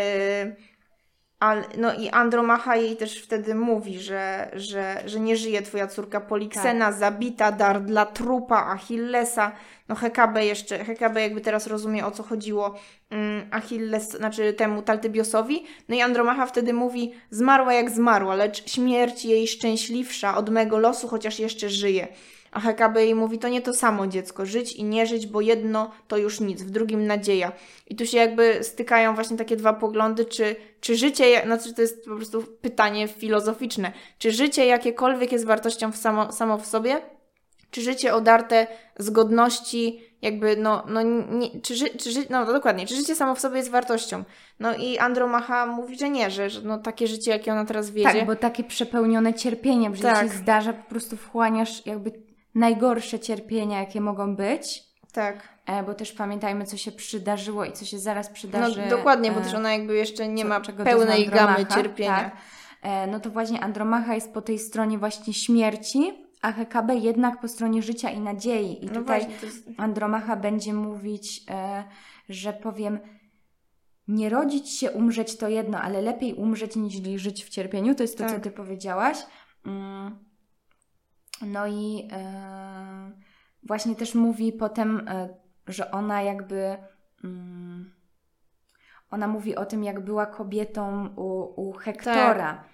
[1.77, 6.85] no i Andromacha jej też wtedy mówi, że, że, że nie żyje twoja córka Poliksena,
[6.85, 6.95] tak.
[6.95, 9.51] zabita, dar dla trupa Achillesa.
[9.87, 12.75] No Hekabe jeszcze, Hekabe jakby teraz rozumie o co chodziło
[13.11, 15.65] um, Achilles, znaczy temu Taltybiosowi.
[15.89, 21.07] No i Andromacha wtedy mówi, zmarła jak zmarła, lecz śmierć jej szczęśliwsza od mego losu,
[21.07, 22.07] chociaż jeszcze żyje.
[22.51, 25.91] A HKB jej mówi, to nie to samo dziecko, żyć i nie żyć, bo jedno
[26.07, 27.51] to już nic, w drugim nadzieja.
[27.87, 32.05] I tu się jakby stykają właśnie takie dwa poglądy, czy, czy życie, znaczy to jest
[32.05, 37.01] po prostu pytanie filozoficzne, czy życie jakiekolwiek jest wartością w samo, samo w sobie,
[37.71, 38.67] czy życie odarte
[38.99, 43.35] z godności, jakby, no, no nie, czy, ży, czy ży, no dokładnie, czy życie samo
[43.35, 44.23] w sobie jest wartością.
[44.59, 48.13] No i Andromacha mówi, że nie, że, że no, takie życie, jakie ona teraz wiedzie.
[48.13, 50.23] Tak, bo takie przepełnione cierpieniem, że tak.
[50.31, 54.83] ci zdarza, po prostu wchłaniasz jakby najgorsze cierpienia, jakie mogą być.
[55.11, 55.49] Tak.
[55.65, 58.81] E, bo też pamiętajmy, co się przydarzyło i co się zaraz przydarzy.
[58.81, 62.31] No dokładnie, bo e, też ona jakby jeszcze nie co, ma pełnej gamy cierpienia.
[62.31, 62.37] Tak.
[63.11, 67.81] No to właśnie Andromacha jest po tej stronie właśnie śmierci, a HKB jednak po stronie
[67.81, 68.83] życia i nadziei.
[68.83, 69.69] I no tutaj właśnie, jest...
[69.77, 71.43] Andromacha będzie mówić,
[72.29, 72.99] że powiem,
[74.07, 77.95] nie rodzić się, umrzeć to jedno, ale lepiej umrzeć niż żyć w cierpieniu.
[77.95, 78.33] To jest to, tak.
[78.33, 79.17] co ty powiedziałaś.
[79.65, 80.30] Mm.
[81.41, 83.11] No i e,
[83.63, 85.29] właśnie też mówi potem, e,
[85.67, 86.77] że ona jakby.
[87.23, 88.01] Mm,
[89.11, 92.53] ona mówi o tym, jak była kobietą u, u Hektora.
[92.53, 92.71] Tak.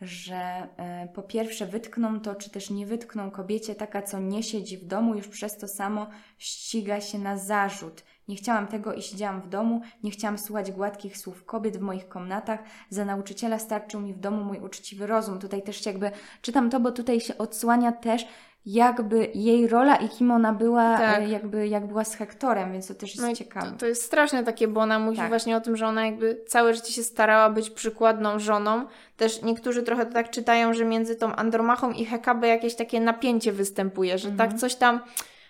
[0.00, 4.78] Że e, po pierwsze wytkną to, czy też nie wytkną kobiecie taka, co nie siedzi
[4.78, 6.06] w domu, już przez to samo
[6.38, 11.18] ściga się na zarzut nie chciałam tego i siedziałam w domu, nie chciałam słuchać gładkich
[11.18, 12.60] słów kobiet w moich komnatach.
[12.90, 15.38] Za nauczyciela starczył mi w domu mój uczciwy rozum.
[15.38, 16.10] Tutaj też jakby
[16.42, 18.26] czytam to, bo tutaj się odsłania też
[18.66, 21.28] jakby jej rola i kim ona była, e, tak.
[21.28, 23.70] jakby jak była z Hektorem, więc to też jest no ciekawe.
[23.70, 25.28] To, to, jest straszne takie, bo ona mówi tak.
[25.28, 28.86] właśnie o tym, że ona jakby całe życie się starała być przykładną żoną.
[29.16, 33.52] Też niektórzy trochę to tak czytają, że między tą Andromachą i Hekabe jakieś takie napięcie
[33.52, 34.50] występuje, że tak mhm.
[34.50, 35.00] tak coś tam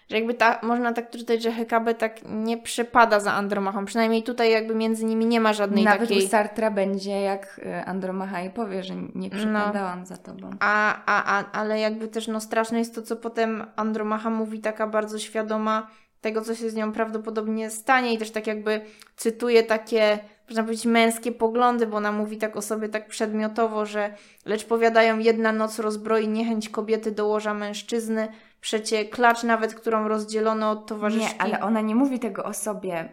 [0.09, 3.85] że jakby ta, można tak czytać, że Hekabe tak nie przepada za Andromachą.
[3.85, 6.17] Przynajmniej tutaj jakby między nimi nie ma żadnej Nawet takiej...
[6.17, 10.07] Nawet u Sartra będzie jak y, Andromacha i powie, że nie przepadałam no.
[10.07, 10.51] za tobą.
[10.61, 14.87] A, a, a, ale jakby też no straszne jest to, co potem Andromacha mówi taka
[14.87, 15.91] bardzo świadoma
[16.21, 18.81] tego, co się z nią prawdopodobnie stanie i też tak jakby
[19.17, 24.15] cytuje takie można powiedzieć, męskie poglądy, bo ona mówi tak o sobie tak przedmiotowo, że
[24.45, 28.29] lecz powiadają, jedna noc rozbroi niechęć kobiety do łoża mężczyzny,
[28.61, 31.35] przecie klacz nawet, którą rozdzielono od towarzyszki.
[31.35, 33.09] Nie, ale ona nie mówi tego o sobie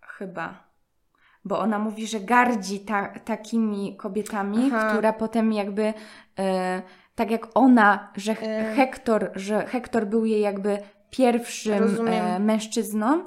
[0.00, 0.72] chyba.
[1.44, 4.90] Bo ona mówi, że gardzi ta, takimi kobietami, Aha.
[4.90, 5.94] która potem jakby
[6.38, 6.82] e,
[7.14, 8.74] tak jak ona, że e.
[8.74, 10.78] Hektor, że Hektor był jej jakby
[11.10, 13.24] pierwszym e, mężczyzną,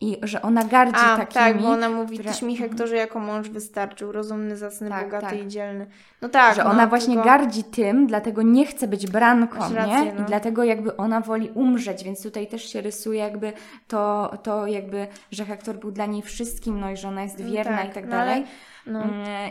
[0.00, 1.34] i że ona gardzi A, takimi...
[1.34, 2.32] tak, bo ona mówi, które...
[2.32, 3.00] tyś mi Hektorze mhm.
[3.00, 5.44] jako mąż wystarczył, rozumny, zacny, tak, bogaty tak.
[5.44, 5.86] i dzielny.
[6.22, 6.56] No tak.
[6.56, 7.28] Że no, ona właśnie tylko...
[7.28, 10.12] gardzi tym, dlatego nie chce być branką, rację, nie?
[10.12, 10.22] No.
[10.22, 13.52] I dlatego jakby ona woli umrzeć, więc tutaj też się rysuje jakby
[13.88, 17.50] to, to jakby, że Hektor był dla niej wszystkim, no i że ona jest no
[17.50, 18.44] wierna tak, i tak no, dalej.
[18.86, 19.02] No.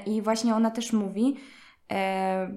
[0.05, 1.35] I właśnie ona też mówi...
[1.91, 2.49] E,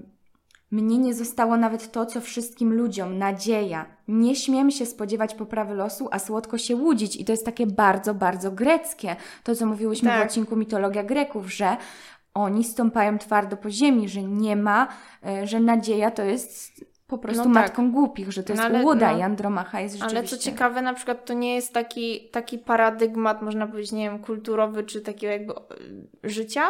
[0.71, 3.87] mnie nie zostało nawet to, co wszystkim ludziom nadzieja.
[4.09, 7.17] Nie śmiem się spodziewać poprawy losu, a słodko się łudzić.
[7.17, 9.17] I to jest takie bardzo, bardzo greckie.
[9.45, 10.23] To, co mówiłyśmy tak.
[10.23, 11.77] w odcinku Mitologia Greków, że
[12.35, 14.89] oni stąpają twardo po ziemi, że nie ma,
[15.27, 17.65] e, że nadzieja to jest po prostu no tak.
[17.65, 20.19] matką głupich, że to jest no, ale, ułoda no, i Andromacha jest rzeczywiście...
[20.19, 24.19] Ale co ciekawe, na przykład to nie jest taki, taki paradygmat, można powiedzieć, nie wiem,
[24.19, 25.55] kulturowy, czy takiego jakby
[26.25, 26.63] życia,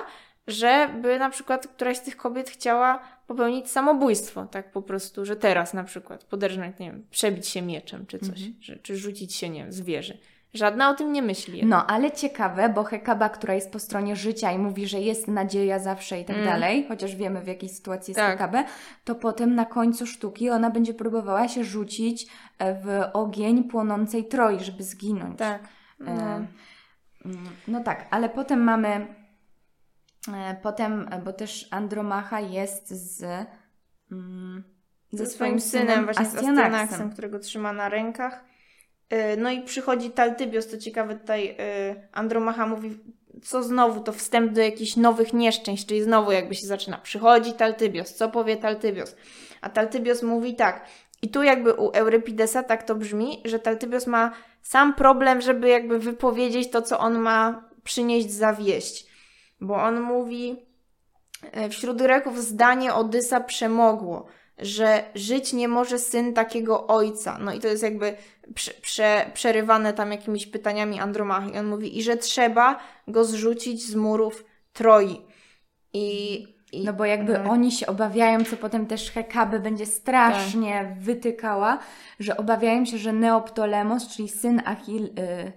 [0.46, 3.01] żeby na przykład któraś z tych kobiet chciała
[3.31, 8.07] popełnić samobójstwo, tak po prostu, że teraz na przykład poderżnąć, nie wiem, przebić się mieczem
[8.07, 8.55] czy coś, mhm.
[8.61, 10.18] że, czy rzucić się, nie wiem, z wieży.
[10.55, 11.66] Żadna o tym nie myśli.
[11.66, 15.78] No, ale ciekawe, bo Hekaba, która jest po stronie życia i mówi, że jest nadzieja
[15.78, 16.49] zawsze i tak mm.
[16.49, 18.33] dalej, chociaż wiemy w jakiej sytuacji jest tak.
[18.33, 18.64] Hekabę,
[19.05, 22.26] to potem na końcu sztuki ona będzie próbowała się rzucić
[22.59, 25.39] e, w ogień płonącej Troi, żeby zginąć.
[25.39, 25.68] Tak.
[26.01, 26.12] No.
[26.12, 26.47] E,
[27.68, 29.20] no tak, ale potem mamy
[30.62, 33.23] potem, e, bo też Andromacha jest z,
[34.12, 34.64] mm,
[35.12, 36.57] ze, ze swoim synem, synem właśnie Astyanaxem.
[36.57, 38.45] z Astyanaxem, którego trzyma na rękach.
[39.09, 41.57] E, no i przychodzi Taltybios, to ciekawe tutaj
[42.12, 42.99] Andromacha mówi,
[43.43, 46.99] co znowu, to wstęp do jakichś nowych nieszczęść, czyli znowu jakby się zaczyna.
[46.99, 49.16] Przychodzi Taltybios, co powie Taltybios?
[49.61, 50.87] A Taltybios mówi tak,
[51.23, 55.99] i tu jakby u Eurypidesa tak to brzmi, że Taltybios ma sam problem, żeby jakby
[55.99, 59.09] wypowiedzieć to, co on ma przynieść za wieść
[59.61, 60.56] bo on mówi,
[61.52, 64.26] e, wśród Greków zdanie Odysa przemogło,
[64.58, 67.38] że żyć nie może syn takiego ojca.
[67.40, 68.14] No i to jest jakby
[68.54, 71.50] prze, prze, przerywane tam jakimiś pytaniami Andromachy.
[71.50, 75.20] I on mówi, i że trzeba go zrzucić z murów Troi.
[75.92, 76.46] I,
[76.84, 77.50] No bo jakby no.
[77.50, 81.78] oni się obawiają, co potem też Hekabe będzie strasznie wytykała,
[82.20, 85.04] że obawiają się, że Neoptolemos, czyli syn Achil...
[85.04, 85.52] Y,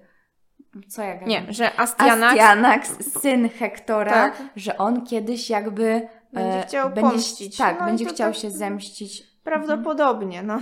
[0.87, 1.29] co ja gadam?
[1.29, 4.43] Nie, że Astianax Astianax, syn Hektora, Tak.
[4.55, 6.07] że on kiedyś jakby...
[6.33, 7.57] Będzie e, chciał będzie, pomścić.
[7.57, 9.23] Tak, No będzie chciał tak- się zemścić.
[9.43, 10.59] Prawdopodobnie, no.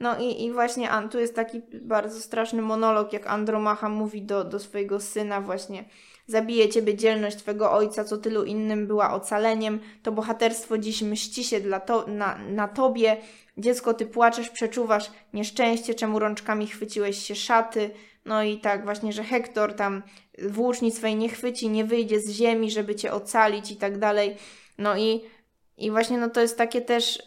[0.00, 4.44] No i, i właśnie An, tu jest taki bardzo straszny monolog, jak Andromacha mówi do,
[4.44, 5.84] do swojego syna właśnie
[6.28, 9.80] Zabije ciebie dzielność twego ojca, co tylu innym była ocaleniem.
[10.02, 13.16] To bohaterstwo dziś mści się dla to, na, na tobie.
[13.58, 17.90] Dziecko, ty płaczesz, przeczuwasz nieszczęście, czemu rączkami chwyciłeś się szaty.
[18.28, 20.02] No i tak właśnie, że Hektor tam
[20.42, 24.36] włóczni swej nie chwyci, nie wyjdzie z ziemi, żeby cię ocalić i tak dalej.
[24.78, 25.20] No i
[25.78, 27.22] i właśnie no to jest takie też y,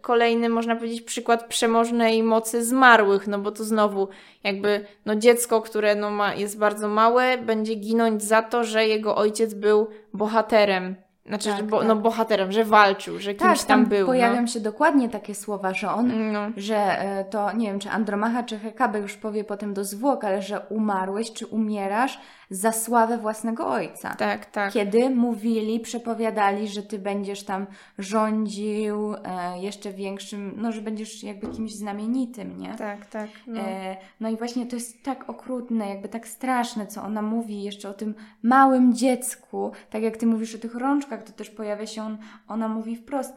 [0.00, 4.08] kolejny, można powiedzieć, przykład przemożnej mocy zmarłych, no bo to znowu
[4.44, 9.16] jakby no dziecko, które no ma, jest bardzo małe, będzie ginąć za to, że jego
[9.16, 10.96] ojciec był bohaterem.
[11.26, 11.88] Znaczy, Tak, że bo, tak.
[11.88, 14.06] no bohaterem, że walczył, że kimś Tak, tam, był.
[14.06, 16.48] pojawią się dokładnie takie słowa, że on no.
[16.48, 16.52] No.
[16.56, 20.42] że e, to, nie wiem, czy Andromacha, czy Hekabe już powie potem do zwłok, ale
[20.42, 22.20] że umarłeś, czy umierasz
[22.52, 24.14] za sławę własnego ojca.
[24.14, 24.72] Tak, tak.
[24.72, 27.66] Kiedy mówili, przepowiadali, że ty będziesz tam
[27.98, 32.74] rządził e, jeszcze większym, no, że będziesz jakby kimś znamienitym, nie?
[32.74, 33.28] Tak, tak.
[33.46, 33.60] No.
[33.60, 37.88] E, no i właśnie to jest tak okrutne, jakby tak straszne, co ona mówi jeszcze
[37.88, 39.72] o tym małym dziecku.
[39.90, 43.34] Tak jak ty mówisz o tych rączkach, to też pojawia się on, ona mówi wprost.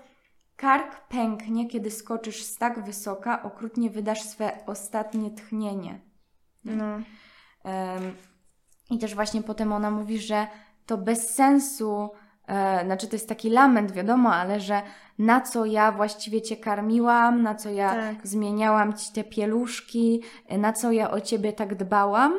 [0.56, 6.00] Kark pęknie, kiedy skoczysz z tak wysoka, okrutnie wydasz swe ostatnie tchnienie.
[6.66, 7.00] no.
[7.64, 8.14] Em,
[8.92, 10.48] I też właśnie potem ona mówi, że
[10.86, 12.10] to bez sensu,
[12.48, 14.82] e, znaczy to jest taki lament, wiadomo, ale że
[15.20, 18.28] na co ja właściwie Cię karmiłam, na co ja Tak.
[18.28, 22.34] zmieniałam Ci te pieluszki, e, na co ja o Ciebie tak dbałam.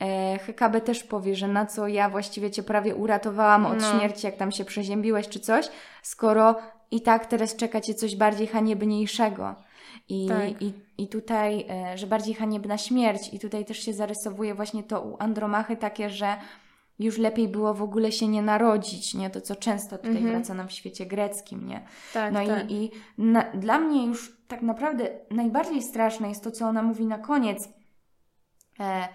[0.00, 3.90] E, Hekabe też powie, że na co ja właściwie Cię prawie uratowałam od No.
[3.92, 5.68] śmierci, jak tam się przeziębiłeś czy coś,
[6.02, 6.54] skoro
[6.90, 9.54] i tak teraz czeka Cię coś bardziej haniebniejszego.
[10.08, 10.62] I, Tak.
[10.62, 13.34] i, I tutaj, e, że bardziej haniebna śmierć.
[13.34, 16.36] I tutaj też się zarysowuje właśnie to u Andromachy takie, że
[16.98, 19.30] już lepiej było w ogóle się nie narodzić, nie?
[19.30, 20.30] To, co często tutaj Mhm.
[20.30, 21.82] wraca nam w świecie greckim, nie?
[22.12, 22.70] Tak, No tak.
[22.70, 27.06] i, i na, dla mnie już tak naprawdę najbardziej straszne jest to, co ona mówi
[27.06, 27.68] na koniec.
[28.80, 29.08] E,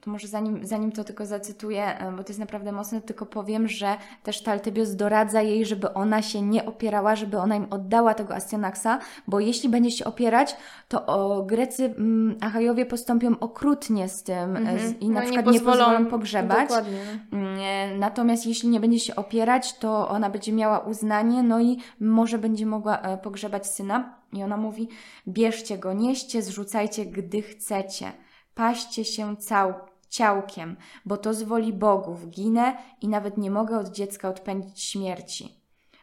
[0.00, 3.68] to może zanim, zanim to tylko zacytuję, e, bo to jest naprawdę mocne, tylko powiem,
[3.68, 8.34] że też Taltebios doradza jej, żeby ona się nie opierała, żeby ona im oddała tego
[8.34, 10.56] Astyanaxa, bo jeśli będzie się opierać,
[10.88, 15.46] to o, Grecy, mm, Achajowie postąpią okrutnie z tym e, z, i na No, przykład
[15.46, 16.68] nie pozwolą pogrzebać.
[16.68, 16.98] Dokładnie.
[17.32, 17.38] no.
[17.56, 22.38] Nie, Natomiast jeśli nie będzie się opierać, to ona będzie miała uznanie, no i może
[22.38, 24.14] będzie mogła e, pogrzebać syna.
[24.32, 24.88] I ona mówi:
[25.28, 28.12] bierzcie go, nieście, zrzucajcie, gdy chcecie.
[28.54, 29.74] Paście się cał,
[30.10, 32.30] ciałkiem, bo to z woli bogów.
[32.30, 35.60] Ginę i nawet nie mogę od dziecka odpędzić śmierci.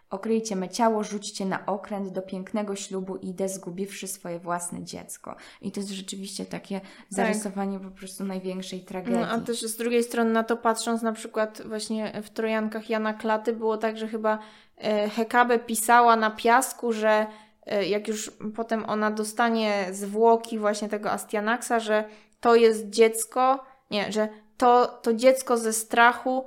[0.10, 5.36] Okryjcie me ciało, rzućcie na okręt do pięknego ślubu, idę zgubiwszy swoje własne dziecko.
[5.62, 9.20] I to jest rzeczywiście takie zarysowanie po prostu największej tragedii.
[9.20, 9.30] Tak.
[9.30, 13.14] No, a też z drugiej strony na to patrząc, na przykład właśnie w Trojankach Jana
[13.14, 14.40] Klaty było tak, że chyba
[14.78, 17.28] e, Hekabe pisała na piasku, że
[17.66, 22.04] e, jak już potem ona dostanie zwłoki właśnie tego Astianaxa, że
[22.40, 26.46] to jest dziecko, nie, że to, to dziecko ze strachu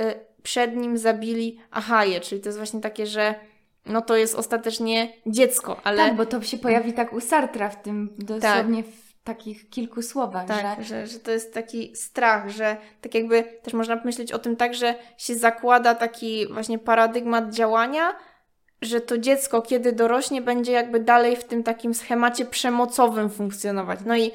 [0.00, 3.34] e, przed nim zabili Achaje, czyli to jest właśnie takie, że
[3.86, 7.82] no to jest ostatecznie dziecko, ale Tak, bo to się pojawi tak u Sartra w
[7.82, 11.06] tym dosłownie w takich kilku słowach, Tak, że że...
[11.06, 14.94] Że, to jest taki strach, że tak jakby też można pomyśleć o tym tak, że
[15.18, 18.16] się zakłada taki właśnie paradygmat działania,
[18.82, 24.00] że to dziecko, kiedy dorośnie, będzie jakby dalej w tym takim schemacie przemocowym funkcjonować.
[24.06, 24.30] No i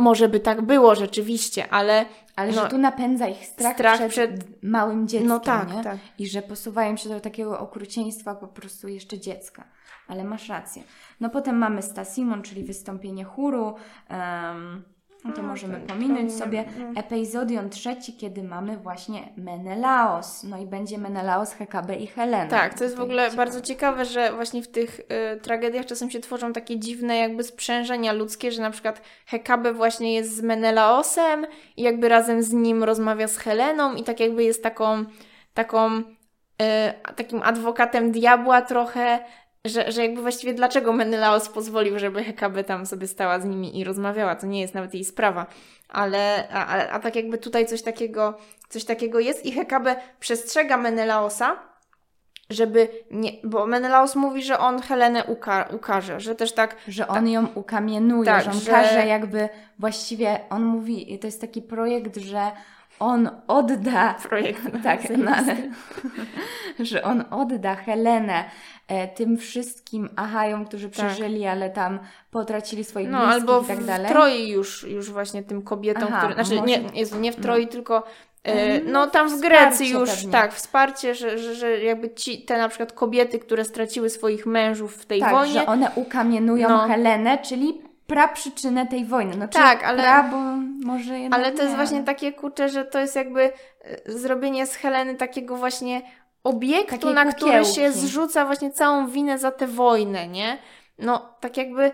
[0.00, 2.04] może by tak było rzeczywiście, ale
[2.36, 5.84] ale no, że tu napędza ich strach, strach przed, przed- małym dzieckiem, no tak, nie?
[5.84, 5.98] tak.
[6.18, 9.64] I że posuwają się do takiego okrucieństwa po prostu jeszcze dziecka.
[10.08, 10.82] Ale masz rację.
[11.20, 13.74] No potem mamy Stasimon, czyli wystąpienie chóru.
[14.08, 14.82] em,
[15.24, 16.64] no to możemy pominąć sobie
[16.96, 20.44] epizodion trzeci, kiedy mamy właśnie Menelaos.
[20.44, 22.50] No i będzie Menelaos, Hekabe i Helena.
[22.50, 23.36] Tak, to jest w ogóle ciekawe.
[23.36, 28.12] bardzo ciekawe, że właśnie w tych y, tragediach czasem się tworzą takie dziwne jakby sprzężenia
[28.12, 31.46] ludzkie, że na przykład Hekabe właśnie jest z Menelaosem
[31.76, 35.04] i jakby razem z nim rozmawia z Heleną i tak jakby jest taką,
[35.54, 39.18] taką y, takim adwokatem diabła trochę,
[39.66, 43.84] że, że jakby właściwie dlaczego Menelaos pozwolił, żeby Hekabe tam sobie stała z nimi i
[43.84, 45.46] rozmawiała, to nie jest nawet jej sprawa.
[45.88, 48.38] Ale, a, a, tak jakby tutaj coś takiego,
[48.68, 51.56] coś takiego jest i Hekabe przestrzega Menelaosa,
[52.50, 56.76] żeby nie, bo Menelaus mówi, że on Helenę uka ukaże, że też tak...
[56.88, 59.48] Że on ją ukamienuje, Tak, że on że- każe jakby,
[59.78, 62.50] właściwie on mówi, to jest taki projekt, że
[63.00, 64.62] on odda Projekt.
[64.82, 65.32] Tak, no
[66.84, 68.44] że on odda Helenę
[68.88, 71.98] e, tym wszystkim Achajom, którzy przeżyli, ale tam
[72.30, 74.08] potracili swoich No, bliskich albo i tak w dalej.
[74.08, 76.34] Troi już, już właśnie tym kobietom, Aha, które...
[76.34, 78.02] Znaczy, może- nie, Jezu, nie w Troi, tylko...
[78.44, 80.32] e, Mm, No tam w Grecji już, pewnie.
[80.32, 84.94] tak, wsparcie, że, że, że jakby ci, te na przykład kobiety, które straciły swoich mężów
[84.96, 86.78] w tej tak, wojnie, że one ukamienują No.
[86.88, 87.82] Helenę, czyli
[88.14, 89.36] praprzyczynę tej wojny.
[89.36, 90.36] No, Tak, ale- Pra, bo
[90.86, 91.76] może jednak Ale to jest nie.
[91.76, 93.52] właśnie takie kurcze, że to jest jakby e,
[94.12, 96.02] zrobienie z Heleny takiego właśnie
[96.44, 97.74] obiektu, Takiej na który kukiełki.
[97.74, 100.58] się zrzuca właśnie całą winę za tę wojnę, nie?
[100.98, 101.92] No tak jakby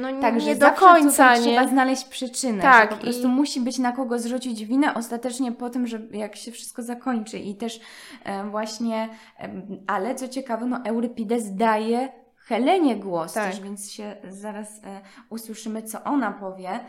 [0.00, 1.42] no Tak, nie do końca, nie?
[1.42, 5.70] trzeba znaleźć przyczynę, Tak, po prostu i- musi być na kogo zrzucić winę ostatecznie po
[5.70, 7.80] tym, że jak się wszystko zakończy i też
[8.24, 9.08] e, właśnie,
[9.38, 12.08] em, ale co ciekawe, no Eurypides daje
[12.46, 13.50] Helenie głos Tak.
[13.50, 16.80] też, więc się zaraz e, usłyszymy, co ona powie.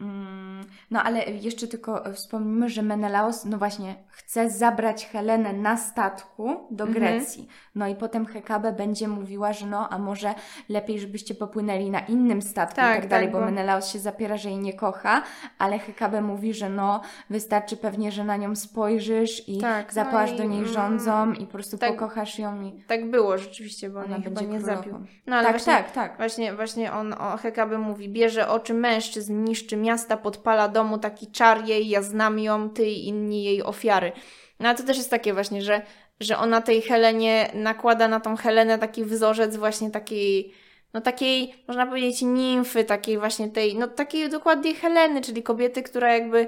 [0.00, 5.76] Mm, No ale jeszcze tylko e, wspomnimy, że Menelaos, no właśnie, chce zabrać Helenę na
[5.76, 6.92] statku do Mhm.
[7.04, 7.48] Grecji.
[7.74, 10.34] No i potem Hekabe będzie mówiła, że no, a może
[10.68, 13.98] lepiej, żebyście popłynęli na innym statku Tak, i tak dalej, tak, bo bo- Menelaos się
[13.98, 15.22] zapiera, że jej nie kocha,
[15.58, 20.32] ale Hekabe mówi, że no, wystarczy pewnie, że na nią spojrzysz i Tak, no zapłasz
[20.32, 23.90] i, do niej mm, rządzą i po prostu tak- pokochasz ją i Tak było rzeczywiście,
[23.90, 24.82] bo ona on jej chyba będzie nie królową.
[24.82, 25.06] zabił.
[25.26, 26.16] No ale tak, właśnie, tak, tak.
[26.16, 31.64] Właśnie, właśnie on o Hekabe mówi, bierze oczy mężczyzn, niszczy miasta, podpala domu, taki czar
[31.64, 34.12] jej, ja znam ją, ty i inni jej ofiary.
[34.60, 35.82] No ale to też jest takie właśnie, że,
[36.20, 40.52] że ona tej Helenie nakłada na tą Helenę taki wzorzec właśnie takiej,
[40.94, 46.14] no takiej, można powiedzieć, nimfy, takiej właśnie tej, no takiej dokładnie Heleny, czyli kobiety, która
[46.14, 46.46] jakby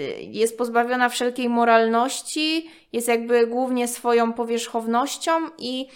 [0.00, 5.86] y, jest pozbawiona wszelkiej moralności, jest jakby głównie swoją powierzchownością i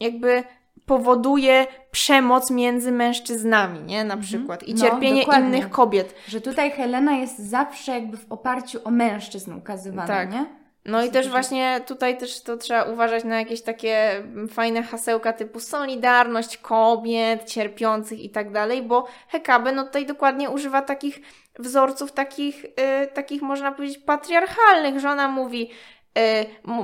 [0.00, 0.44] jakby
[0.86, 4.04] powoduje przemoc między mężczyznami, nie?
[4.04, 4.62] Na przykład.
[4.62, 5.48] I No, cierpienie dokładnie.
[5.48, 6.14] innych kobiet.
[6.28, 10.32] Że tutaj Helena jest zawsze jakby w oparciu o mężczyzn ukazywana, Tak.
[10.32, 10.46] nie?
[10.86, 15.60] No i też właśnie tutaj też to trzeba uważać na jakieś takie fajne hasełka typu
[15.60, 21.20] solidarność kobiet, cierpiących i tak dalej, bo Hekabe no tutaj dokładnie używa takich
[21.58, 25.70] wzorców, takich, y, takich można powiedzieć patriarchalnych, że ona mówi,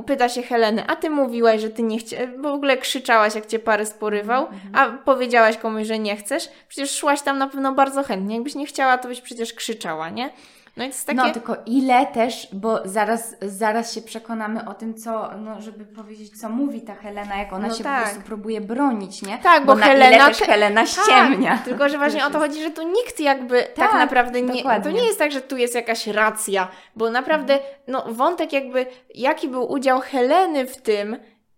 [0.06, 3.58] pyta się Heleny, a ty mówiłaś, że ty nie chciałaś, w ogóle krzyczałaś jak cię
[3.58, 8.34] Parys porywał, a powiedziałaś komuś, że nie chcesz, przecież szłaś tam na pewno bardzo chętnie,
[8.34, 10.30] jakbyś nie chciała, to byś przecież krzyczała, nie?
[10.76, 11.16] No jest takie...
[11.18, 16.40] No tylko ile też, bo zaraz, zaraz się przekonamy o tym, co, no żeby powiedzieć,
[16.40, 17.98] co mówi ta Helena, jak ona No się tak.
[18.04, 19.38] po prostu próbuje bronić, nie?
[19.38, 21.50] Tak, bo na Helena też te- Helena ściemnia.
[21.56, 24.54] Tak, tylko, że właśnie o to chodzi, że tu nikt jakby tak, Tak, naprawdę nie.
[24.54, 24.90] dokładnie.
[24.92, 29.48] To nie jest tak, że tu jest jakaś racja, bo naprawdę, no, wątek jakby, jaki
[29.48, 31.16] był udział Heleny w tym.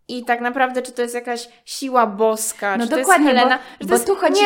[0.09, 3.59] I tak naprawdę, czy to jest jakaś siła boska, No czy to dokładnie, jest Helena,
[3.81, 4.41] bo, to bo tu chodzi,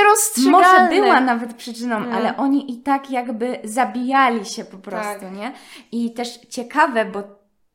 [0.51, 2.13] może była nawet przyczyną, Mm.
[2.13, 5.33] ale oni i tak jakby zabijali się po prostu, Tak.
[5.33, 5.53] nie?
[5.93, 7.23] I też ciekawe, bo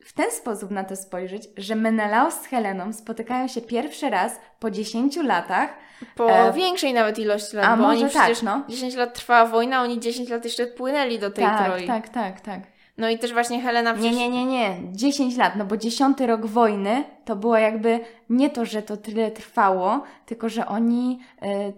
[0.06, 4.72] w ten sposób na to spojrzeć, że Menelaos z Heleną spotykają się pierwszy raz po
[4.72, 5.70] 10 latach,
[6.16, 8.62] Po E, większej nawet ilości lat, a bo może oni tak, no.
[8.70, 11.88] 10 lat trwała wojna, oni 10 lat jeszcze płynęli do tej tak, Troi.
[11.88, 12.60] tak, tak, tak.
[13.02, 14.18] No i też właśnie Helena Nie, przecież...
[14.18, 14.78] nie, nie, nie.
[14.92, 18.00] 10 lat, no bo dziesiąty rok wojny to było jakby
[18.30, 21.20] nie to, że to tyle trwało, tylko że oni.
[21.44, 21.74] y,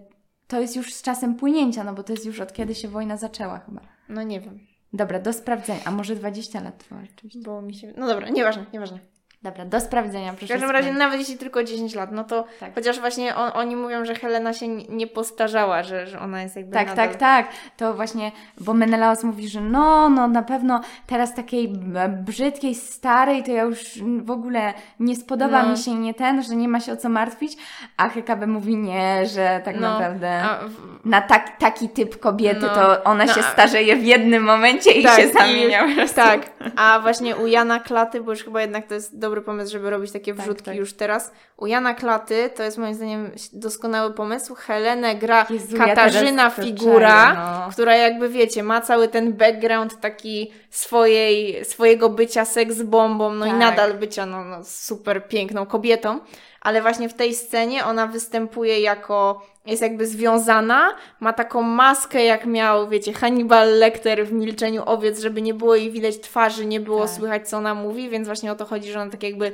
[0.46, 3.16] to jest już z czasem płynięcia, no bo to jest już od kiedy się wojna
[3.16, 3.80] zaczęła chyba.
[4.08, 4.58] No nie wiem,
[4.92, 5.80] Dobra, do sprawdzenia.
[5.84, 7.40] A może 20 lat trwała rzeczywiście.
[7.44, 7.92] bo mi się...
[7.96, 8.98] No dobra, nieważne, nieważne.
[9.44, 10.52] Dobra, do sprawdzenia, W proszę.
[10.52, 12.74] każdym razie, nawet jeśli tylko 10 lat, no to Tak.
[12.74, 16.72] chociaż właśnie on, oni mówią, że Helena się nie postarzała, że, że ona jest jakby
[16.72, 17.08] Tak, nadal...
[17.08, 17.46] tak, tak.
[17.76, 21.72] To właśnie, bo Menelaos mówi, że no, no na pewno teraz takiej
[22.08, 23.78] brzydkiej, starej, to ja już
[24.22, 25.68] w ogóle nie spodoba No.
[25.70, 27.56] mi się nie ten, że nie ma się o co martwić,
[27.96, 32.68] a Hekabe mówi nie, że tak No, naprawdę w, na tak, taki typ kobiety No,
[32.74, 35.84] to ona no, się starzeje w jednym momencie i Tak, się i zamienia.
[35.94, 36.16] prostu.
[36.16, 36.40] tak,
[36.76, 40.12] a właśnie u Jana Klaty, bo już chyba jednak to jest dobry pomysł, żeby robić
[40.12, 40.76] takie Tak, wrzutki tak.
[40.76, 41.32] już teraz.
[41.56, 44.54] U Jana Klaty to jest moim zdaniem doskonały pomysł.
[44.54, 47.72] Helenę gra Jezu, ja Katarzyna to figura, czaję, no.
[47.72, 53.50] która jakby wiecie, ma cały ten background taki swojej, swojego bycia seks bombą, no i
[53.50, 53.58] Tak.
[53.58, 56.20] nadal bycia no, no, super piękną kobietą,
[56.64, 62.46] ale właśnie w tej scenie ona występuje jako, jest jakby związana, ma taką maskę jak
[62.46, 67.00] miał, wiecie, Hannibal Lecter w Milczeniu Owiec, żeby nie było jej widać twarzy, nie było
[67.06, 67.10] Tak.
[67.16, 69.52] słychać co ona mówi, więc właśnie o to chodzi, że ona tak jakby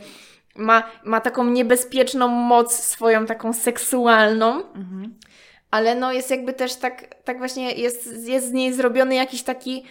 [0.56, 5.14] ma, ma taką niebezpieczną moc swoją taką seksualną, Mhm.
[5.70, 9.84] ale no jest jakby też tak, tak właśnie jest, jest z niej zrobiony jakiś taki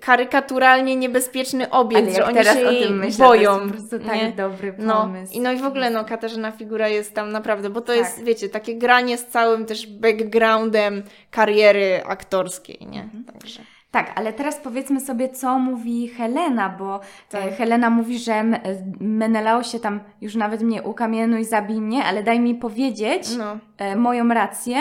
[0.00, 3.56] karykaturalnie niebezpieczny obiekt, Ale że oni teraz się o tym myślę, boją.
[3.58, 4.32] to jest po prostu tak nie?
[4.32, 5.32] dobry No, pomysł.
[5.34, 7.96] i no i w ogóle no Katarzyna Figura jest tam naprawdę, bo to Tak.
[7.96, 13.02] jest, wiecie, takie granie z całym też backgroundem kariery aktorskiej, nie?
[13.02, 13.24] Mhm.
[13.24, 13.60] Także.
[13.90, 17.42] Tak, ale teraz powiedzmy sobie, co mówi Helena, bo Tak.
[17.44, 18.56] e, Helena mówi, że M-
[19.00, 23.58] Menelao się tam już nawet mnie ukamienuje, zabij mnie, ale daj mi powiedzieć No.
[23.78, 24.76] e, moją rację.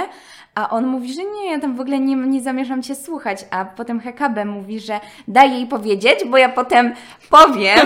[0.56, 3.46] A on mówi, że nie, ja tam w ogóle nie, nie zamierzam cię słuchać.
[3.52, 6.94] A potem Hekabe mówi, że daj jej powiedzieć, bo ja potem
[7.30, 7.80] powiem,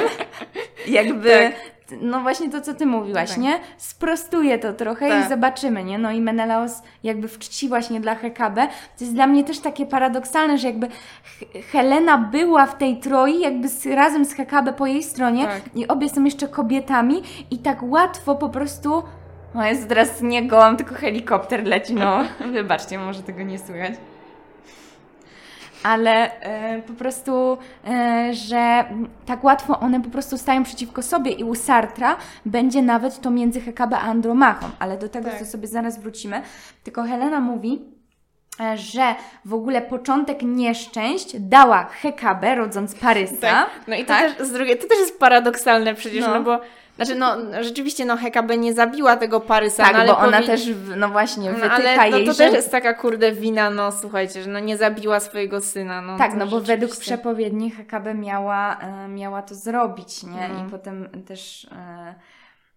[0.87, 1.29] jakby.
[1.29, 1.72] Tak.
[2.01, 3.37] No właśnie to, co ty mówiłaś, Tak.
[3.37, 3.59] nie?
[3.77, 5.25] Sprostuję to trochę Tak.
[5.25, 5.97] i zobaczymy, nie?
[5.97, 8.67] No i Menelaos jakby w czci właśnie dla Hekabe.
[8.67, 10.87] To jest dla mnie też takie paradoksalne, że jakby
[11.71, 15.61] Helena była w tej troi jakby z, razem z Hekabe po jej stronie Tak.
[15.75, 17.21] i obie są jeszcze kobietami
[17.51, 19.03] i tak łatwo po prostu...
[19.55, 22.23] No jest teraz nie gołam, tylko helikopter leci, no.
[22.53, 23.93] Wybaczcie, może tego nie słychać.
[25.83, 27.57] Ale e, po prostu,
[27.87, 28.85] e, że
[29.25, 32.15] tak łatwo one po prostu stają przeciwko sobie i u Sartra
[32.45, 35.39] będzie nawet to między Hekabe a Andromachą, ale do tego Tak.
[35.39, 36.41] to sobie zaraz wrócimy.
[36.83, 37.81] Tylko Helena mówi,
[38.59, 39.15] e, że
[39.45, 43.35] w ogóle początek nieszczęść dała Hekabe, rodząc Parysa.
[43.41, 43.69] Tak.
[43.87, 44.35] No i to tak?
[44.35, 46.33] też z drugiej, to też jest paradoksalne przecież, No.
[46.33, 46.59] no, bo
[46.95, 50.47] znaczy no rzeczywiście no Hekabe nie zabiła tego Parysa, Tak, no, ale bo ona powie-
[50.47, 52.37] też, no właśnie, no, wytyka ale no, jej, to że...
[52.37, 56.01] też jest taka kurde wina, no słuchajcie, że no nie zabiła swojego syna.
[56.01, 60.49] No, Tak, no bo według przepowiedni Hekabe miała, e, miała to zrobić, nie?
[60.49, 60.67] No.
[60.67, 61.67] I potem też...
[61.71, 62.15] E,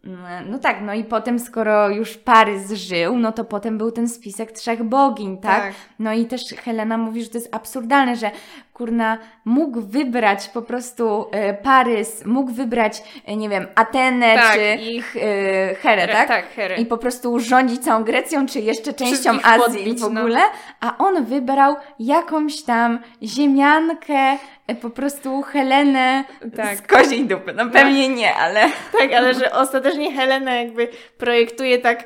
[0.05, 4.09] mm, no tak, no i potem skoro już Parys żył, no to potem był ten
[4.09, 5.63] spisek trzech bogiń, tak?
[5.63, 5.75] Tak.
[5.99, 8.31] No i też Helena mówi, że to jest absurdalne, że
[8.77, 14.83] kurna mógł wybrać po prostu e, Parys, mógł wybrać, e, nie wiem, Atenę Tak, czy
[14.83, 16.29] ich, e, Herę, tak?
[16.29, 16.77] tak, Hery.
[16.77, 20.21] I po prostu rządzić całą Grecją, czy jeszcze częścią Wszystkich Azji podbić, w no.
[20.21, 20.41] ogóle,
[20.81, 26.25] a on wybrał jakąś tam ziemiankę, e, po prostu Helenę
[26.57, 26.79] Tak.
[26.79, 27.53] z koziej dupy.
[27.53, 28.61] No pewnie nie, ale...
[28.99, 32.05] Tak, ale że ostatecznie Helena jakby projektuje tak,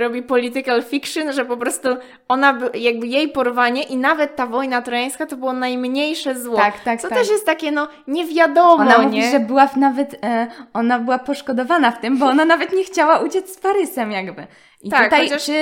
[0.00, 1.88] robi political fiction, że po prostu
[2.28, 6.56] ona, by, jakby jej porwanie i nawet ta wojna trojańska to było najmniejsze zło.
[6.56, 7.18] Tak, tak, Co tak.
[7.18, 9.02] też jest takie, no, nie wiadomo, Ona nie?
[9.02, 13.18] mówi, że była nawet, e, ona była poszkodowana w tym, bo ona nawet nie chciała
[13.18, 14.46] uciec z Parysem jakby.
[14.82, 15.52] I Tak, tutaj, chociaż- czy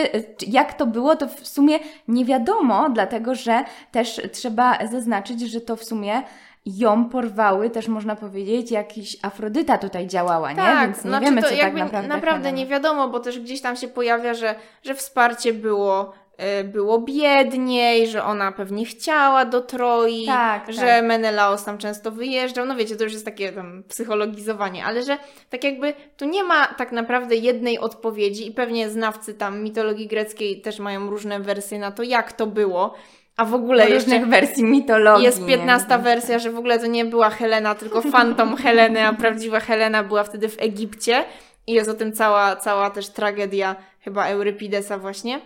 [0.47, 1.79] jak to było, to w sumie
[2.09, 6.23] nie wiadomo, dlatego że też trzeba zaznaczyć, że to w sumie
[6.67, 10.57] ją porwały, też można powiedzieć, jakiś Afrodyta tutaj działała, nie?
[10.57, 13.41] Tak, Więc nie znaczy wiemy, to co jakby tak naprawdę Helena- nie wiadomo, bo też
[13.41, 16.13] gdzieś tam się pojawia, że, że wsparcie było,
[16.61, 21.05] y, było biedniej, że ona pewnie chciała do Troi, Tak, że tak.
[21.05, 22.67] Menelaos tam często wyjeżdżał.
[22.67, 25.19] No wiecie, to już jest takie tam psychologizowanie, ale że
[25.51, 30.61] tak jakby tu nie ma tak naprawdę jednej odpowiedzi i pewnie znawcy tam mitologii greckiej
[30.61, 32.95] też mają różne wersje na to, jak to było.
[33.41, 35.25] A w ogóle jeszcze różnych wersji mitologii.
[35.25, 35.47] jest nie?
[35.47, 40.03] 15 wersja, że w ogóle to nie była Helena, tylko fantom Heleny, a prawdziwa Helena
[40.05, 41.25] była wtedy w Egipcie.
[41.67, 45.41] I jest o tym cała, cała też tragedia chyba Eurypidesa właśnie.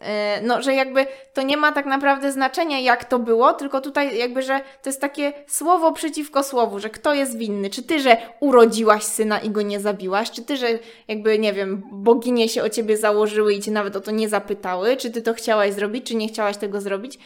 [0.00, 4.18] E, No, że jakby to nie ma tak naprawdę znaczenia, jak to było, tylko tutaj
[4.18, 7.70] jakby, że to jest takie słowo przeciwko słowu, że kto jest winny.
[7.70, 10.30] Czy ty, że urodziłaś syna i go nie zabiłaś?
[10.30, 10.66] Czy ty, że
[11.08, 14.96] jakby, nie wiem, boginie się o ciebie założyły i cię nawet o to nie zapytały?
[14.96, 17.18] Czy ty to chciałaś zrobić, czy nie chciałaś tego zrobić?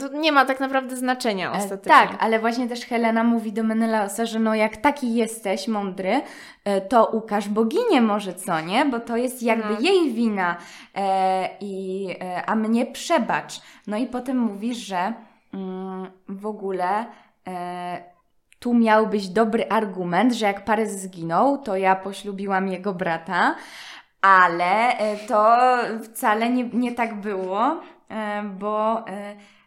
[0.00, 1.92] To nie ma tak naprawdę znaczenia E, ostatecznie.
[1.92, 6.20] Tak, ale właśnie też Helena mówi do Menelaosa, że no jak taki jesteś mądry,
[6.64, 8.84] e, to ukaż boginię może, co nie?
[8.84, 9.80] Bo to jest jakby No.
[9.80, 10.56] jej wina,
[10.94, 13.60] e, i, e, a mnie przebacz.
[13.86, 15.12] No i potem mówi, że
[15.54, 17.06] mm, w ogóle
[17.48, 18.14] e,
[18.58, 23.54] tu miał być dobry argument, że jak Parys zginął, to ja poślubiłam jego brata,
[24.22, 25.58] ale e, to
[26.04, 27.80] wcale nie, nie tak było,
[28.10, 29.04] e, bo...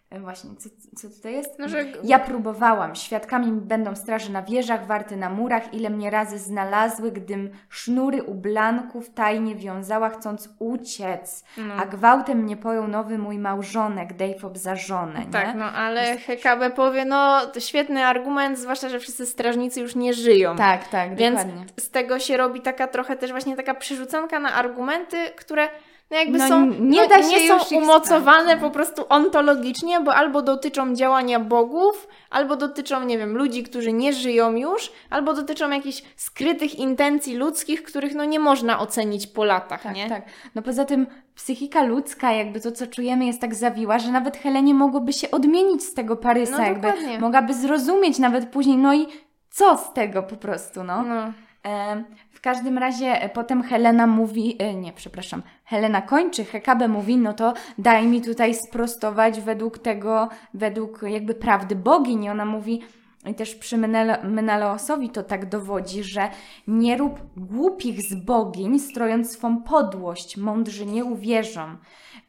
[0.10, 1.60] e, Właśnie, co, co tutaj jest?
[1.60, 2.96] No, że- Ja próbowałam.
[2.96, 8.34] Świadkami będą straże na wieżach, warty na murach, ile mnie razy znalazły, gdym sznury u
[8.36, 11.44] blanków tajnie wiązała, chcąc uciec.
[11.58, 11.74] No.
[11.74, 15.32] A gwałtem mnie pojął nowy mój małżonek, Dejfob za żonę, nie?
[15.32, 20.14] Tak, no ale Hekabe powie, no to świetny argument, zwłaszcza, że wszyscy strażnicy już nie
[20.14, 20.56] żyją.
[20.56, 21.66] tak, tak, Więc dokładnie.
[21.80, 25.68] z tego się robi taka trochę też właśnie taka przerzucanka na argumenty, które
[26.12, 30.16] no jakby No, są, nie no, da się nie są umocowane po prostu ontologicznie, bo
[30.16, 35.70] albo dotyczą działania bogów, albo dotyczą, nie wiem, ludzi, którzy nie żyją już, albo dotyczą
[35.70, 40.10] jakichś skrytych intencji ludzkich, których no nie można ocenić po latach, Tak, nie?
[40.10, 40.24] tak.
[40.56, 44.74] No poza tym psychika ludzka, jakby to, co czujemy, jest tak zawiła, że nawet Helenie
[44.74, 49.08] mogłoby się odmienić z tego Parysa, No, jakby mogłaby zrozumieć nawet później, no i
[49.50, 51.04] co z tego po prostu, no.
[51.04, 51.34] No.
[51.66, 52.04] E,
[52.38, 57.34] w każdym razie e, potem Helena mówi, e, nie, przepraszam, Helena kończy, Hekabe mówi, no
[57.34, 62.30] to daj mi tutaj sprostować według tego, według jakby prawdy bogini.
[62.30, 62.82] Ona mówi,
[63.26, 63.78] i też przy
[64.24, 66.30] Menelaosowi to tak dowodzi, że
[66.68, 71.78] nie rób głupich z bogiń, strojąc swą podłość, mądrzy nie uwierzą.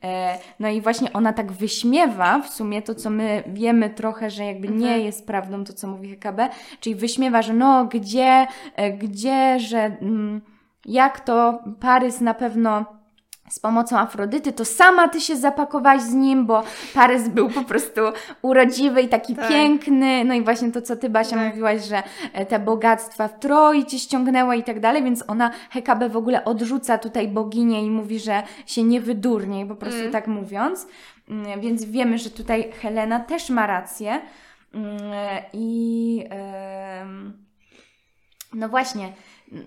[0.05, 4.45] E, no i właśnie ona tak wyśmiewa w sumie to, co my wiemy trochę, że
[4.45, 5.01] jakby nie mhm.
[5.01, 6.49] jest prawdą to, co mówi HKB,
[6.81, 8.47] czyli wyśmiewa, że no gdzie,
[8.77, 10.41] e, gdzie, że mm,
[10.85, 12.98] jak to Parys na pewno
[13.51, 16.63] z pomocą Afrodyty, to sama ty się zapakowałaś z nim, bo
[16.95, 18.01] Parys był po prostu
[18.43, 19.49] urodziwy i taki tak.
[19.49, 20.25] piękny.
[20.25, 21.49] No i właśnie to, co ty, Basia, tak.
[21.49, 26.09] mówiłaś, że e, te bogactwa w Troi cię ściągnęła i tak dalej, więc ona Hekabę
[26.09, 30.13] w ogóle odrzuca tutaj boginię i mówi, że się nie wydurnie, po prostu mm.
[30.13, 30.87] tak mówiąc.
[31.29, 34.21] Mm, więc wiemy, że tutaj Helena też ma rację.
[34.75, 35.03] Mm,
[35.53, 36.25] I
[38.55, 39.13] no właśnie,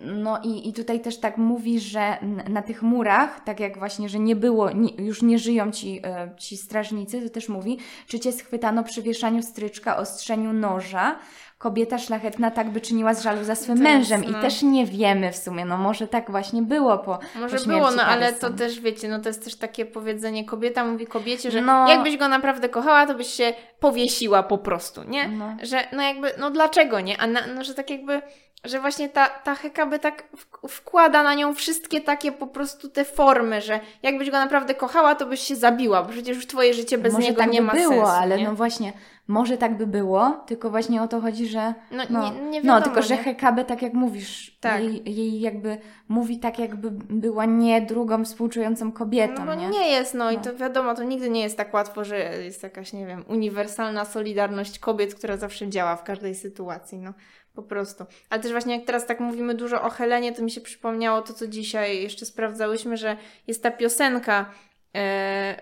[0.02, 2.18] no i, i tutaj też tak mówi, że
[2.50, 6.32] na tych murach, tak jak właśnie, że nie było, nie, już nie żyją ci, e,
[6.38, 7.78] ci strażnicy, to też mówi,
[8.08, 11.16] czy cię schwytano przy wieszaniu stryczka, ostrzeniu noża,
[11.58, 14.24] kobieta szlachetna tak by czyniła z żalu za swym mężem.
[14.28, 14.40] No.
[14.40, 17.92] I też nie wiemy w sumie, no może tak właśnie było po Może po było,
[17.92, 21.62] no ale to też wiecie, no to jest też takie powiedzenie, kobieta mówi kobiecie, że
[21.62, 21.90] no.
[21.90, 25.28] jakbyś go naprawdę kochała, to byś się powiesiła po prostu, nie?
[25.28, 25.58] No.
[25.64, 27.18] Że no jakby, no dlaczego nie?
[27.18, 28.22] A na, no, że tak jakby
[28.64, 30.24] że właśnie ta, ta by tak
[30.68, 35.26] wkłada na nią wszystkie takie po prostu te formy, że jakbyś go naprawdę kochała, to
[35.26, 37.74] byś się zabiła, bo przecież już twoje życie bez Może niego tak nie by ma
[37.74, 38.22] było, sensu.
[38.22, 38.44] ale nie?
[38.44, 38.94] no właśnie,
[39.28, 41.74] może tak by było, tylko właśnie o to chodzi, że.
[41.92, 44.84] No, no, nie, nie no tylko że Hekabe, tak jak mówisz, tak.
[44.84, 45.78] Jej, jej, jakby
[46.10, 49.46] mówi tak, jakby była nie drugą współczującą kobietą.
[49.46, 52.06] No nie, nie jest, no, no, i to wiadomo, to nigdy nie jest tak łatwo,
[52.06, 56.98] że jest jakaś, nie wiem, uniwersalna solidarność kobiet, która zawsze działa w każdej sytuacji.
[56.98, 57.14] No.
[57.56, 58.06] Po prostu.
[58.30, 61.34] Ale też właśnie jak teraz tak mówimy dużo o Helenie, to mi się przypomniało to,
[61.34, 64.54] co dzisiaj jeszcze sprawdzałyśmy, że jest ta piosenka,
[64.96, 65.00] e,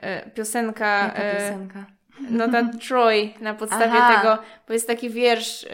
[0.01, 1.03] e, piosenka...
[1.03, 1.85] Jaka e, piosenka?
[2.29, 4.21] No ta Troy na podstawie Aha.
[4.21, 5.69] tego, bo jest taki wiersz e,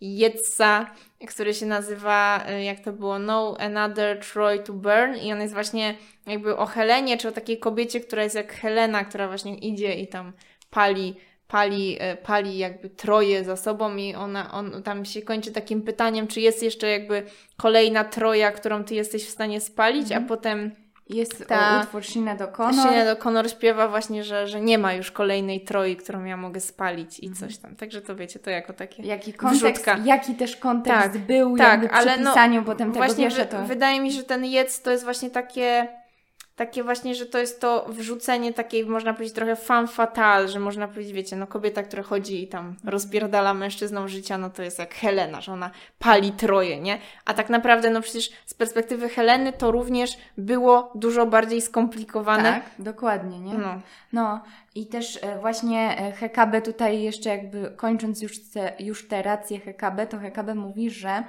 [0.00, 0.86] Jetsa,
[1.28, 5.54] który się nazywa, e, jak to było, No Another Troy to Burn i on jest
[5.54, 5.94] właśnie
[6.26, 10.08] jakby o Helenie, czy o takiej kobiecie, która jest jak Helena, która właśnie idzie i
[10.08, 10.32] tam
[10.70, 11.16] pali
[11.48, 16.26] pali, e, pali jakby troje za sobą i ona, on tam się kończy takim pytaniem,
[16.26, 17.22] czy jest jeszcze jakby
[17.56, 20.24] kolejna troja, którą ty jesteś w stanie spalić, mhm.
[20.24, 20.70] a potem
[21.08, 22.82] jest ta utwór Sinead O'Connor.
[22.82, 27.20] Sinead O'Connor śpiewa właśnie, że, że nie ma już kolejnej troi, którą ja mogę spalić
[27.20, 27.48] i mhm.
[27.48, 27.76] coś tam.
[27.76, 29.98] Także to wiecie, to jako takie Jaki kontekst, wrzutka.
[30.04, 33.44] jaki też kontekst tak, był tak, jakby ale przy no, pisaniu potem tego właśnie wiersza,
[33.44, 33.64] to...
[33.64, 35.88] Wydaje mi się, że ten jedz to jest właśnie takie
[36.58, 40.88] takie właśnie, że to jest to wrzucenie takiej, można powiedzieć, trochę fan fatal, że można
[40.88, 44.94] powiedzieć, wiecie, no kobieta, która chodzi i tam rozpierdala mężczyznom życia, no to jest jak
[44.94, 46.98] Helena, że ona pali troje, nie?
[47.24, 52.52] A tak naprawdę, no przecież z perspektywy Heleny to również było dużo bardziej skomplikowane.
[52.52, 53.54] Tak, dokładnie, nie?
[53.54, 53.80] No.
[54.12, 54.40] no.
[54.74, 59.60] I też e, właśnie e, Hekabe tutaj jeszcze jakby kończąc już te, już te racje
[59.60, 61.24] Hekabe, to Hekabe mówi, że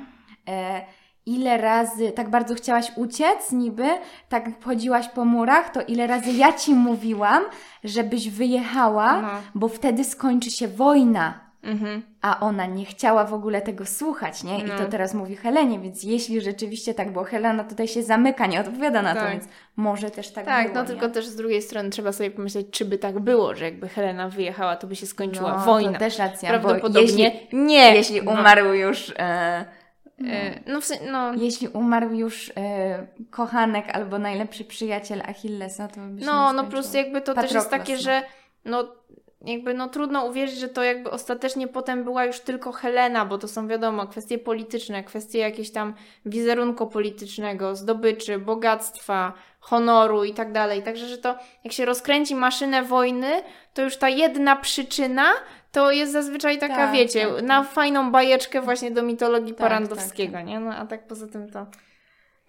[0.47, 0.81] e,
[1.29, 3.87] ile razy tak bardzo chciałaś uciec niby,
[4.29, 7.43] tak chodziłaś po murach, to ile razy ja ci mówiłam,
[7.83, 9.29] żebyś wyjechała, no.
[9.55, 11.49] bo wtedy skończy się wojna.
[11.63, 12.01] Mhm.
[12.21, 14.59] A ona nie chciała w ogóle tego słuchać, nie?
[14.59, 14.77] I no.
[14.77, 19.01] to teraz mówi Helenie, więc jeśli rzeczywiście tak było, Helena tutaj się zamyka, nie odpowiada
[19.01, 19.23] na tak.
[19.23, 19.43] to, więc
[19.75, 20.75] może też tak, tak było.
[20.75, 23.65] Tak, no tylko też z drugiej strony trzeba sobie pomyśleć, czy by tak było, że
[23.65, 25.93] jakby Helena wyjechała, to by się skończyła no, wojna.
[25.93, 27.95] To też racja, Prawdopodobnie jeśli, nie.
[27.95, 28.31] Jeśli no.
[28.31, 28.73] umarł no.
[28.73, 29.13] już...
[29.17, 29.65] E,
[30.19, 30.29] no.
[30.29, 30.79] E, no,
[31.11, 31.33] no.
[31.33, 36.69] Jeśli umarł już e, kochanek albo najlepszy przyjaciel Achillesa, to by się No, no po
[36.69, 38.01] prostu jakby to Patroklos, też jest takie, no.
[38.01, 38.23] że
[38.65, 38.99] no
[39.45, 43.47] jakby no trudno uwierzyć, że to jakby ostatecznie potem była już tylko Helena, bo to
[43.47, 45.93] są wiadomo kwestie polityczne, kwestie jakieś tam
[46.25, 50.83] wizerunku politycznego, zdobyczy, bogactwa, honoru i tak dalej.
[50.83, 53.41] Także, że to jak się rozkręci maszynę wojny,
[53.73, 55.31] to już ta jedna przyczyna
[55.71, 57.71] to jest zazwyczaj taka, tak, wiecie, tak, na tak.
[57.71, 60.47] fajną bajeczkę właśnie do mitologii tak, Parandowskiego, tak, tak.
[60.47, 60.59] nie?
[60.59, 61.67] No a tak poza tym to...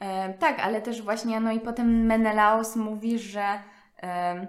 [0.00, 3.44] E, tak, ale też właśnie, no i potem Menelaos mówi, że
[4.02, 4.46] e,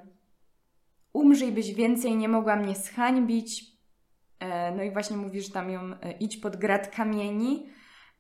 [1.14, 3.66] umrzyj byś więcej, nie mogła mnie zhańbić.
[4.40, 7.70] E, no i właśnie mówi, że tam ją e, idź pod grad kamieni.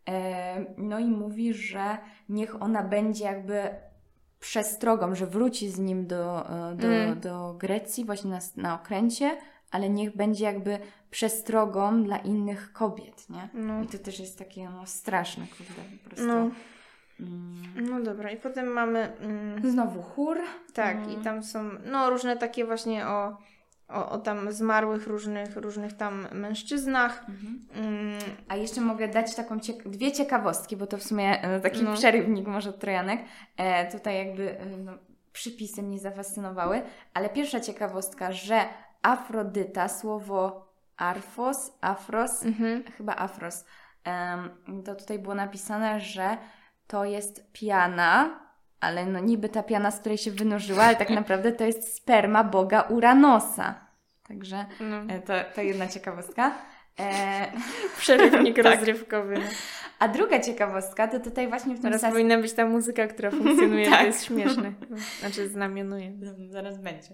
[0.09, 1.97] E, no i mówi, że
[2.29, 3.69] niech ona będzie jakby
[4.39, 7.19] przestrogą, że wróci z nim do, e, do, mm.
[7.19, 9.37] do Grecji, właśnie na, na okręcie,
[9.71, 10.79] ale niech będzie jakby
[11.11, 13.49] przestrogą dla innych kobiet, nie?
[13.53, 13.83] No.
[13.83, 16.27] I to też jest takie no, straszne, kurde, po prostu.
[16.27, 16.49] No.
[17.19, 17.89] Mm.
[17.89, 18.99] No dobra, i potem mamy.
[19.19, 20.37] Mm, Znowu chór.
[20.73, 21.11] Tak, mm.
[21.11, 23.37] i tam są no, różne takie właśnie o,
[23.89, 27.25] o, o tam zmarłych różnych, różnych tam mężczyznach.
[27.73, 31.83] Mm, A jeszcze mogę dać taką ciek- dwie ciekawostki, bo to w sumie e, taki
[31.83, 31.93] No.
[31.93, 33.21] przerywnik może od Trojanek.
[33.57, 34.91] E, tutaj jakby e, no,
[35.33, 36.81] przypisy mnie zafascynowały,
[37.13, 38.65] ale pierwsza ciekawostka, że
[39.01, 42.83] Afrodyta, słowo arfos, afros, mhm.
[42.97, 43.65] chyba afros,
[44.03, 44.49] em,
[44.85, 46.37] to tutaj było napisane, że
[46.87, 48.39] to jest piana,
[48.79, 52.43] ale no niby ta piana, z której się wynurzyła, ale tak naprawdę to jest sperma
[52.43, 53.75] boga Uranosa.
[54.27, 55.13] Także no.
[55.13, 56.51] e, to, to jedna ciekawostka.
[57.01, 57.51] E,
[57.99, 58.65] Przerywnik Tak.
[58.65, 59.35] rozrywkowy.
[59.99, 63.31] A druga ciekawostka to tutaj właśnie w tym Teraz sas- powinna być ta muzyka, która
[63.31, 63.99] funkcjonuje, Tak.
[63.99, 64.73] to jest śmieszne.
[65.19, 66.11] Znaczy znamionuje.
[66.49, 67.09] Zaraz będzie.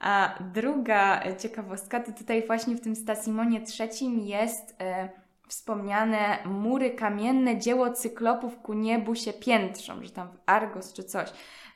[0.00, 5.08] A druga ciekawostka to tutaj właśnie w tym Stasimonie III jest e,
[5.48, 11.28] wspomniane mury kamienne, dzieło cyklopów ku niebu się piętrzą, że tam w Argos czy coś.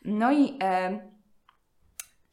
[0.04, 0.98] No i e,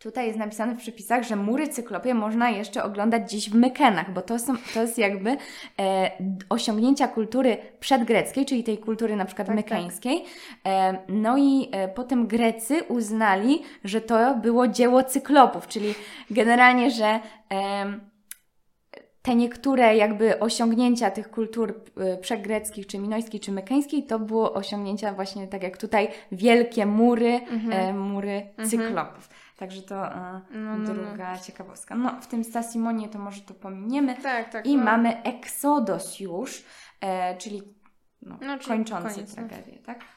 [0.03, 4.21] tutaj jest napisane w przepisach, że mury cyklopie można jeszcze oglądać dziś w Mykenach, bo
[4.21, 5.37] to, są, to jest jakby
[5.79, 6.11] e,
[6.49, 9.65] osiągnięcia kultury przedgreckiej, czyli tej kultury na przykład Tak, tak.
[9.65, 10.23] mykeńskiej.
[10.65, 15.93] E, no i e, potem Grecy uznali, że to było dzieło cyklopów, czyli
[16.29, 18.13] generalnie, że em,
[19.23, 21.81] te niektóre jakby osiągnięcia tych kultur
[22.13, 27.39] y, przegreckich, czy minojskiej, czy mykeńskiej, to było osiągnięcia właśnie tak jak tutaj wielkie mury,
[27.71, 29.29] e, mury cyklopów.
[29.63, 31.39] Także to e, no, no, no, druga no.
[31.39, 31.95] ciekawostka.
[31.95, 34.15] No, w tym Sasimonie to może to pominiemy.
[34.15, 34.65] Tak, tak.
[34.65, 34.83] I no.
[34.83, 36.65] mamy Exodus już,
[37.01, 37.61] e, czyli,
[38.21, 39.99] no, czyli kończący koniec, tragedię, tak?
[39.99, 40.07] tak?